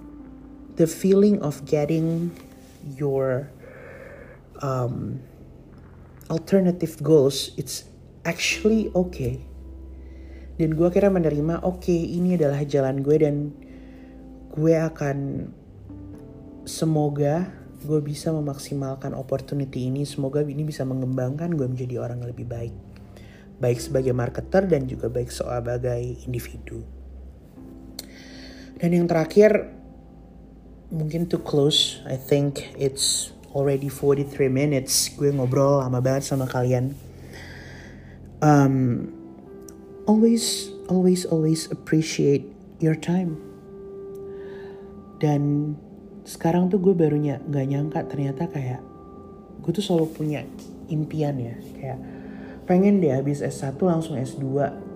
the 0.76 0.86
feeling 0.86 1.40
of 1.42 1.64
getting 1.64 2.34
your 2.98 3.50
um, 4.60 5.20
alternative 6.30 6.98
goals 7.02 7.52
it's 7.56 7.84
actually 8.24 8.90
okay 8.94 9.38
dan 10.61 10.68
gue 10.76 10.86
akhirnya 10.86 11.12
menerima 11.12 11.64
oke 11.64 11.86
okay, 11.86 12.00
ini 12.16 12.36
adalah 12.36 12.61
jalan 12.66 13.00
gue 13.00 13.16
dan 13.20 13.36
gue 14.53 14.74
akan 14.76 15.48
semoga 16.68 17.48
gue 17.82 18.00
bisa 18.05 18.30
memaksimalkan 18.30 19.16
opportunity 19.16 19.90
ini 19.90 20.07
semoga 20.07 20.44
ini 20.44 20.62
bisa 20.62 20.86
mengembangkan 20.86 21.55
gue 21.57 21.66
menjadi 21.66 21.98
orang 21.98 22.22
yang 22.22 22.30
lebih 22.30 22.46
baik 22.46 22.74
baik 23.62 23.78
sebagai 23.78 24.11
marketer 24.11 24.66
dan 24.66 24.90
juga 24.90 25.07
baik 25.07 25.30
sebagai 25.30 26.26
individu. 26.26 26.82
Dan 28.82 28.90
yang 28.98 29.07
terakhir, 29.07 29.70
mungkin 30.90 31.30
to 31.30 31.38
close, 31.38 32.03
I 32.03 32.18
think 32.18 32.74
it's 32.74 33.30
already 33.55 33.86
43 33.86 34.50
minutes. 34.50 35.14
Gue 35.14 35.30
ngobrol 35.30 35.78
lama 35.78 36.03
banget 36.03 36.26
sama 36.26 36.50
kalian. 36.50 36.98
Um, 38.42 39.07
always, 40.07 40.70
always, 40.88 41.24
always 41.26 41.70
appreciate 41.70 42.48
your 42.82 42.98
time. 42.98 43.38
Dan 45.22 45.74
sekarang 46.26 46.70
tuh 46.70 46.78
gue 46.82 46.94
barunya 46.94 47.38
nggak 47.46 47.66
nyangka 47.66 48.00
ternyata 48.07 48.46
kayak 48.50 48.82
gue 49.62 49.70
tuh 49.74 49.82
selalu 49.82 50.07
punya 50.14 50.40
impian 50.86 51.34
ya 51.38 51.55
kayak 51.78 51.98
pengen 52.66 53.03
deh 53.03 53.11
habis 53.11 53.42
S1 53.42 53.78
langsung 53.82 54.14
S2 54.18 54.46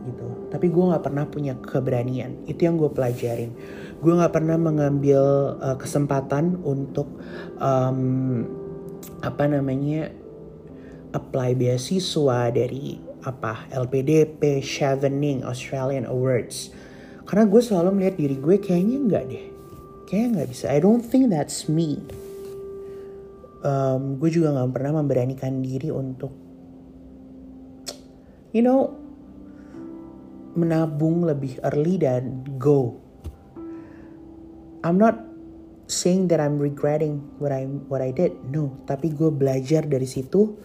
gitu. 0.07 0.27
Tapi 0.55 0.67
gue 0.71 0.85
gak 0.87 1.03
pernah 1.03 1.27
punya 1.27 1.59
keberanian. 1.59 2.47
Itu 2.47 2.71
yang 2.71 2.79
gue 2.79 2.91
pelajarin. 2.95 3.51
Gue 3.99 4.15
gak 4.15 4.33
pernah 4.33 4.55
mengambil 4.55 5.21
uh, 5.59 5.75
kesempatan 5.75 6.63
untuk 6.63 7.11
um, 7.59 8.47
apa 9.19 9.45
namanya 9.51 10.15
apply 11.11 11.59
beasiswa 11.59 12.55
dari 12.55 13.03
apa 13.27 13.67
LPDP, 13.75 14.63
Chevening, 14.63 15.43
Australian 15.43 16.07
Awards. 16.07 16.71
Karena 17.27 17.43
gue 17.51 17.59
selalu 17.59 17.99
melihat 17.99 18.15
diri 18.15 18.37
gue 18.39 18.57
kayaknya 18.63 18.99
nggak 19.03 19.25
deh. 19.27 19.45
Kayaknya 20.07 20.29
nggak 20.39 20.49
bisa. 20.55 20.65
I 20.71 20.79
don't 20.79 21.03
think 21.03 21.35
that's 21.35 21.67
me. 21.67 21.99
Um, 23.67 24.23
gue 24.23 24.31
juga 24.31 24.55
nggak 24.55 24.71
pernah 24.71 25.03
memberanikan 25.03 25.59
diri 25.59 25.91
untuk 25.91 26.47
you 28.57 28.65
know, 28.65 28.97
menabung 30.57 31.29
lebih 31.29 31.61
early 31.69 32.01
dan 32.01 32.41
go. 32.57 32.97
I'm 34.81 34.97
not 34.97 35.21
saying 35.93 36.33
that 36.33 36.41
I'm 36.41 36.57
regretting 36.57 37.21
what 37.37 37.53
I 37.53 37.69
what 37.93 38.01
I 38.01 38.17
did. 38.17 38.33
No, 38.49 38.73
tapi 38.89 39.13
gue 39.13 39.29
belajar 39.29 39.85
dari 39.85 40.09
situ. 40.09 40.57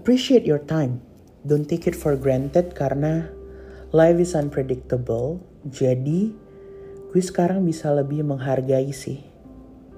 Appreciate 0.00 0.48
your 0.48 0.64
time. 0.64 1.04
Don't 1.44 1.68
take 1.68 1.84
it 1.84 1.92
for 1.92 2.16
granted 2.16 2.72
karena 2.72 3.28
life 3.92 4.16
is 4.16 4.32
unpredictable. 4.32 5.44
Jadi 5.68 6.32
gue 7.12 7.20
sekarang 7.20 7.68
bisa 7.68 7.92
lebih 7.92 8.24
menghargai 8.24 8.96
sih. 8.96 9.20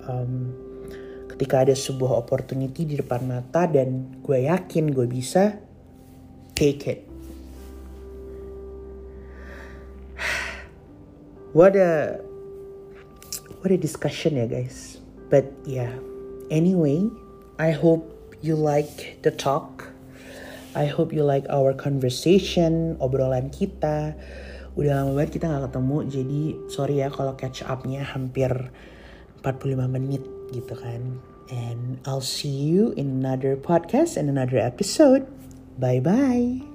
Um, 0.02 0.50
ketika 1.30 1.62
ada 1.62 1.78
sebuah 1.78 2.18
opportunity 2.26 2.82
di 2.82 2.98
depan 2.98 3.30
mata 3.30 3.70
dan 3.70 4.18
gue 4.26 4.42
yakin 4.50 4.90
gue 4.90 5.06
bisa 5.06 5.62
take 6.58 6.82
it. 6.90 7.06
What 11.54 11.78
a 11.78 12.18
what 13.62 13.70
a 13.70 13.78
discussion 13.78 14.34
ya 14.34 14.50
guys. 14.50 14.98
But 15.30 15.46
yeah, 15.62 15.94
anyway, 16.50 17.06
I 17.54 17.70
hope 17.70 18.10
you 18.42 18.58
like 18.58 19.22
the 19.22 19.30
talk. 19.30 19.91
I 20.72 20.88
hope 20.88 21.12
you 21.12 21.20
like 21.24 21.44
our 21.52 21.76
conversation, 21.76 22.96
obrolan 22.96 23.52
kita. 23.52 24.16
Udah 24.72 25.04
lama 25.04 25.20
banget 25.20 25.36
kita 25.36 25.52
gak 25.52 25.68
ketemu, 25.68 25.96
jadi 26.08 26.42
sorry 26.72 26.94
ya 27.04 27.08
kalau 27.12 27.36
catch 27.36 27.60
upnya 27.68 28.00
hampir 28.00 28.72
45 29.44 29.84
menit 29.92 30.24
gitu 30.56 30.72
kan. 30.72 31.20
And 31.52 32.00
I'll 32.08 32.24
see 32.24 32.72
you 32.72 32.96
in 32.96 33.20
another 33.20 33.60
podcast 33.60 34.16
and 34.16 34.32
another 34.32 34.56
episode. 34.56 35.28
Bye 35.76 36.00
bye. 36.00 36.71